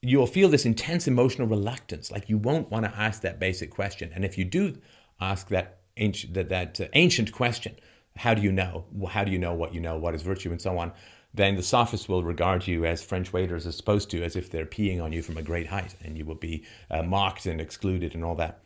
you'll 0.03 0.27
feel 0.27 0.49
this 0.49 0.67
intense 0.67 1.07
emotional 1.07 1.47
reluctance, 1.47 2.11
like 2.11 2.29
you 2.29 2.37
won't 2.37 2.69
want 2.69 2.85
to 2.85 2.95
ask 2.95 3.21
that 3.23 3.39
basic 3.39 3.71
question. 3.71 4.11
And 4.13 4.23
if 4.23 4.37
you 4.37 4.45
do 4.45 4.77
ask 5.19 5.47
that 5.47 5.79
ancient, 5.97 6.35
that, 6.35 6.49
that 6.49 6.79
uh, 6.79 6.87
ancient 6.93 7.31
question, 7.31 7.75
how 8.15 8.35
do 8.35 8.43
you 8.43 8.51
know? 8.51 8.85
How 9.09 9.23
do 9.23 9.31
you 9.31 9.39
know 9.39 9.55
what 9.55 9.73
you 9.73 9.81
know? 9.81 9.97
What 9.97 10.13
is 10.13 10.21
virtue, 10.21 10.51
and 10.51 10.61
so 10.61 10.77
on? 10.77 10.91
Then 11.33 11.55
the 11.55 11.63
sophists 11.63 12.07
will 12.07 12.23
regard 12.23 12.67
you 12.67 12.85
as 12.85 13.03
French 13.03 13.33
waiters 13.33 13.65
are 13.65 13.71
supposed 13.71 14.11
to, 14.11 14.23
as 14.23 14.35
if 14.35 14.51
they're 14.51 14.67
peeing 14.67 15.01
on 15.01 15.11
you 15.11 15.23
from 15.23 15.37
a 15.37 15.41
great 15.41 15.67
height, 15.67 15.95
and 16.03 16.15
you 16.15 16.23
will 16.23 16.35
be 16.35 16.63
uh, 16.91 17.01
mocked 17.01 17.47
and 17.47 17.59
excluded 17.59 18.13
and 18.13 18.23
all 18.23 18.35
that. 18.35 18.61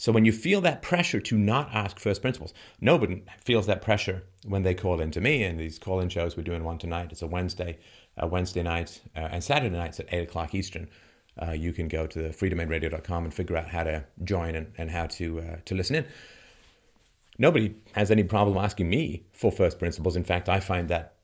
So 0.00 0.12
when 0.12 0.24
you 0.24 0.32
feel 0.32 0.62
that 0.62 0.80
pressure 0.80 1.20
to 1.20 1.36
not 1.36 1.74
ask 1.74 1.98
first 1.98 2.22
principles, 2.22 2.54
nobody 2.80 3.22
feels 3.44 3.66
that 3.66 3.82
pressure 3.82 4.22
when 4.46 4.62
they 4.62 4.72
call 4.72 4.98
in 4.98 5.10
to 5.10 5.20
me. 5.20 5.42
And 5.42 5.60
these 5.60 5.78
call-in 5.78 6.08
shows 6.08 6.38
we're 6.38 6.42
doing 6.42 6.64
one 6.64 6.78
tonight. 6.78 7.12
It's 7.12 7.20
a 7.20 7.26
Wednesday 7.26 7.78
Wednesday 8.22 8.62
night 8.62 9.02
uh, 9.14 9.28
and 9.30 9.44
Saturday 9.44 9.76
nights 9.76 10.00
at 10.00 10.06
8 10.10 10.22
o'clock 10.22 10.54
Eastern. 10.54 10.88
Uh, 11.40 11.50
you 11.50 11.74
can 11.74 11.86
go 11.86 12.06
to 12.06 12.22
the 12.22 12.30
freedomainradio.com 12.30 13.24
and 13.24 13.34
figure 13.34 13.58
out 13.58 13.68
how 13.68 13.84
to 13.84 14.02
join 14.24 14.54
and, 14.54 14.72
and 14.78 14.90
how 14.90 15.04
to, 15.04 15.40
uh, 15.40 15.56
to 15.66 15.74
listen 15.74 15.96
in. 15.96 16.06
Nobody 17.36 17.74
has 17.92 18.10
any 18.10 18.24
problem 18.24 18.56
asking 18.56 18.88
me 18.88 19.26
for 19.34 19.52
first 19.52 19.78
principles. 19.78 20.16
In 20.16 20.24
fact, 20.24 20.48
I 20.48 20.60
find 20.60 20.88
that 20.88 21.16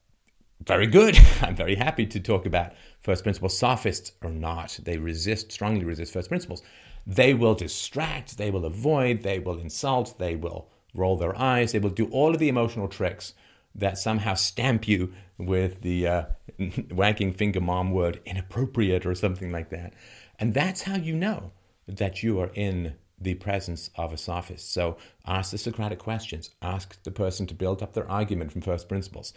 very 0.66 0.86
good. 0.86 1.18
I'm 1.40 1.56
very 1.56 1.76
happy 1.76 2.04
to 2.04 2.20
talk 2.20 2.44
about 2.44 2.74
first 3.00 3.22
principles. 3.22 3.56
Sophists 3.56 4.12
or 4.22 4.28
not, 4.28 4.78
they 4.82 4.98
resist, 4.98 5.50
strongly 5.50 5.84
resist 5.86 6.12
first 6.12 6.28
principles. 6.28 6.62
They 7.06 7.34
will 7.34 7.54
distract, 7.54 8.36
they 8.36 8.50
will 8.50 8.64
avoid, 8.64 9.22
they 9.22 9.38
will 9.38 9.58
insult, 9.58 10.18
they 10.18 10.34
will 10.34 10.68
roll 10.94 11.16
their 11.16 11.38
eyes, 11.38 11.72
they 11.72 11.78
will 11.78 11.90
do 11.90 12.06
all 12.06 12.32
of 12.32 12.40
the 12.40 12.48
emotional 12.48 12.88
tricks 12.88 13.34
that 13.74 13.98
somehow 13.98 14.34
stamp 14.34 14.88
you 14.88 15.12
with 15.38 15.82
the 15.82 16.06
uh, 16.06 16.24
wagging 16.90 17.32
finger 17.32 17.60
mom 17.60 17.90
word 17.90 18.20
inappropriate 18.24 19.06
or 19.06 19.14
something 19.14 19.52
like 19.52 19.70
that. 19.70 19.92
And 20.38 20.54
that's 20.54 20.82
how 20.82 20.96
you 20.96 21.14
know 21.14 21.52
that 21.86 22.22
you 22.22 22.40
are 22.40 22.50
in 22.54 22.94
the 23.18 23.34
presence 23.34 23.90
of 23.96 24.12
a 24.12 24.16
sophist. 24.16 24.72
So 24.72 24.96
ask 25.26 25.50
the 25.50 25.58
Socratic 25.58 25.98
questions, 25.98 26.50
ask 26.60 27.02
the 27.02 27.10
person 27.10 27.46
to 27.46 27.54
build 27.54 27.82
up 27.82 27.94
their 27.94 28.10
argument 28.10 28.52
from 28.52 28.60
first 28.60 28.88
principles. 28.88 29.32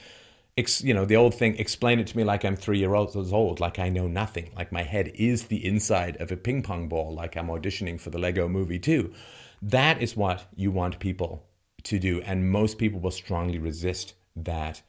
Ex, 0.59 0.83
you 0.83 0.93
know, 0.93 1.05
the 1.05 1.15
old 1.15 1.33
thing, 1.33 1.55
explain 1.55 1.99
it 1.99 2.07
to 2.07 2.17
me 2.17 2.25
like 2.25 2.43
I'm 2.43 2.57
three 2.57 2.79
years 2.79 3.31
old, 3.31 3.59
like 3.61 3.79
I 3.79 3.87
know 3.87 4.07
nothing, 4.07 4.51
like 4.57 4.73
my 4.73 4.83
head 4.83 5.11
is 5.15 5.47
the 5.47 5.65
inside 5.65 6.17
of 6.17 6.33
a 6.33 6.37
ping 6.37 6.61
pong 6.61 6.89
ball, 6.89 7.13
like 7.13 7.37
I'm 7.37 7.47
auditioning 7.47 7.99
for 7.99 8.09
the 8.09 8.19
Lego 8.19 8.49
movie 8.49 8.77
too. 8.79 9.13
That 9.61 10.01
is 10.01 10.17
what 10.17 10.47
you 10.55 10.69
want 10.71 10.99
people 10.99 11.45
to 11.83 11.97
do. 11.97 12.21
And 12.21 12.51
most 12.51 12.77
people 12.77 12.99
will 12.99 13.11
strongly 13.11 13.57
resist 13.57 14.15
that, 14.35 14.81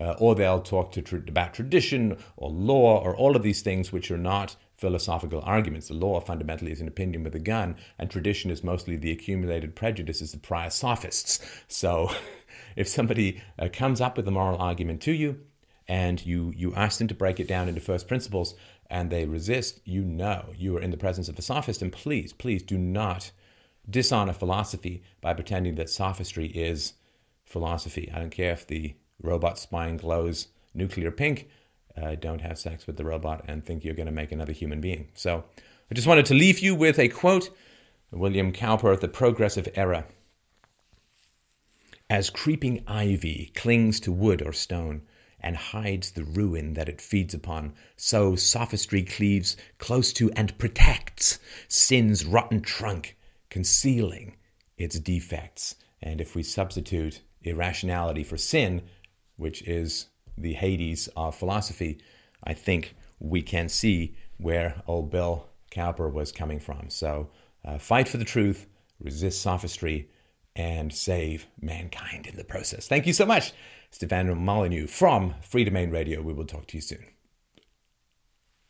uh, 0.00 0.14
or 0.18 0.34
they'll 0.34 0.62
talk 0.62 0.92
to 0.92 1.22
about 1.28 1.52
tradition 1.52 2.16
or 2.38 2.50
law 2.50 2.98
or 2.98 3.14
all 3.14 3.36
of 3.36 3.42
these 3.42 3.60
things 3.60 3.92
which 3.92 4.10
are 4.10 4.18
not 4.18 4.56
philosophical 4.78 5.42
arguments. 5.42 5.88
The 5.88 5.94
law 5.94 6.20
fundamentally 6.20 6.72
is 6.72 6.80
an 6.80 6.88
opinion 6.88 7.24
with 7.24 7.34
a 7.34 7.40
gun, 7.40 7.76
and 7.98 8.10
tradition 8.10 8.50
is 8.50 8.64
mostly 8.64 8.96
the 8.96 9.10
accumulated 9.10 9.74
prejudices 9.74 10.32
of 10.32 10.40
prior 10.40 10.70
sophists. 10.70 11.40
So, 11.66 12.10
if 12.76 12.88
somebody 12.88 13.42
uh, 13.58 13.68
comes 13.72 14.00
up 14.00 14.16
with 14.16 14.28
a 14.28 14.32
moral 14.32 14.58
argument 14.58 15.00
to 15.02 15.12
you, 15.12 15.40
and 15.86 16.24
you 16.24 16.52
you 16.54 16.74
ask 16.74 16.98
them 16.98 17.08
to 17.08 17.14
break 17.14 17.40
it 17.40 17.48
down 17.48 17.68
into 17.68 17.80
first 17.80 18.08
principles, 18.08 18.54
and 18.90 19.10
they 19.10 19.24
resist, 19.24 19.80
you 19.84 20.02
know 20.02 20.46
you 20.56 20.76
are 20.76 20.80
in 20.80 20.90
the 20.90 20.96
presence 20.96 21.28
of 21.28 21.38
a 21.38 21.42
sophist. 21.42 21.82
And 21.82 21.92
please, 21.92 22.32
please 22.32 22.62
do 22.62 22.78
not 22.78 23.30
dishonor 23.88 24.32
philosophy 24.32 25.02
by 25.20 25.34
pretending 25.34 25.76
that 25.76 25.90
sophistry 25.90 26.46
is 26.48 26.94
philosophy. 27.44 28.10
I 28.14 28.18
don't 28.18 28.30
care 28.30 28.52
if 28.52 28.66
the 28.66 28.94
robot 29.22 29.58
spine 29.58 29.96
glows 29.96 30.48
nuclear 30.74 31.10
pink. 31.10 31.48
Uh, 31.96 32.14
don't 32.14 32.42
have 32.42 32.58
sex 32.58 32.86
with 32.86 32.96
the 32.96 33.04
robot 33.04 33.44
and 33.48 33.64
think 33.64 33.84
you're 33.84 33.94
going 33.94 34.06
to 34.06 34.12
make 34.12 34.30
another 34.30 34.52
human 34.52 34.80
being. 34.80 35.08
So 35.14 35.44
I 35.90 35.94
just 35.94 36.06
wanted 36.06 36.26
to 36.26 36.34
leave 36.34 36.60
you 36.60 36.74
with 36.74 36.98
a 36.98 37.08
quote 37.08 37.50
William 38.10 38.52
Cowper, 38.52 38.98
The 38.98 39.08
Progress 39.08 39.56
of 39.56 39.68
Error. 39.74 40.04
As 42.10 42.30
creeping 42.30 42.84
ivy 42.86 43.52
clings 43.54 44.00
to 44.00 44.12
wood 44.12 44.40
or 44.40 44.54
stone 44.54 45.02
and 45.40 45.56
hides 45.56 46.12
the 46.12 46.24
ruin 46.24 46.72
that 46.72 46.88
it 46.88 47.02
feeds 47.02 47.34
upon, 47.34 47.74
so 47.96 48.34
sophistry 48.34 49.02
cleaves 49.02 49.58
close 49.76 50.12
to 50.14 50.32
and 50.32 50.56
protects 50.58 51.38
sin's 51.68 52.24
rotten 52.24 52.62
trunk, 52.62 53.16
concealing 53.50 54.36
its 54.78 54.98
defects. 54.98 55.74
And 56.00 56.20
if 56.20 56.34
we 56.34 56.42
substitute 56.42 57.20
irrationality 57.42 58.24
for 58.24 58.38
sin, 58.38 58.82
which 59.36 59.60
is 59.68 60.06
the 60.36 60.54
Hades 60.54 61.08
of 61.14 61.36
philosophy, 61.36 62.00
I 62.42 62.54
think 62.54 62.94
we 63.18 63.42
can 63.42 63.68
see 63.68 64.16
where 64.38 64.82
old 64.86 65.10
Bill 65.10 65.46
Cowper 65.70 66.08
was 66.08 66.32
coming 66.32 66.58
from. 66.58 66.88
So 66.88 67.28
uh, 67.64 67.78
fight 67.78 68.08
for 68.08 68.16
the 68.16 68.24
truth, 68.24 68.66
resist 68.98 69.42
sophistry, 69.42 70.08
and 70.58 70.92
save 70.92 71.46
mankind 71.62 72.26
in 72.26 72.36
the 72.36 72.44
process. 72.44 72.86
Thank 72.88 73.06
you 73.06 73.14
so 73.14 73.24
much, 73.24 73.52
Stefan 73.90 74.36
Molyneux 74.36 74.88
from 74.88 75.36
Free 75.40 75.64
Domain 75.64 75.90
Radio. 75.90 76.20
We 76.20 76.34
will 76.34 76.44
talk 76.44 76.66
to 76.66 76.76
you 76.76 76.82
soon. 76.82 77.06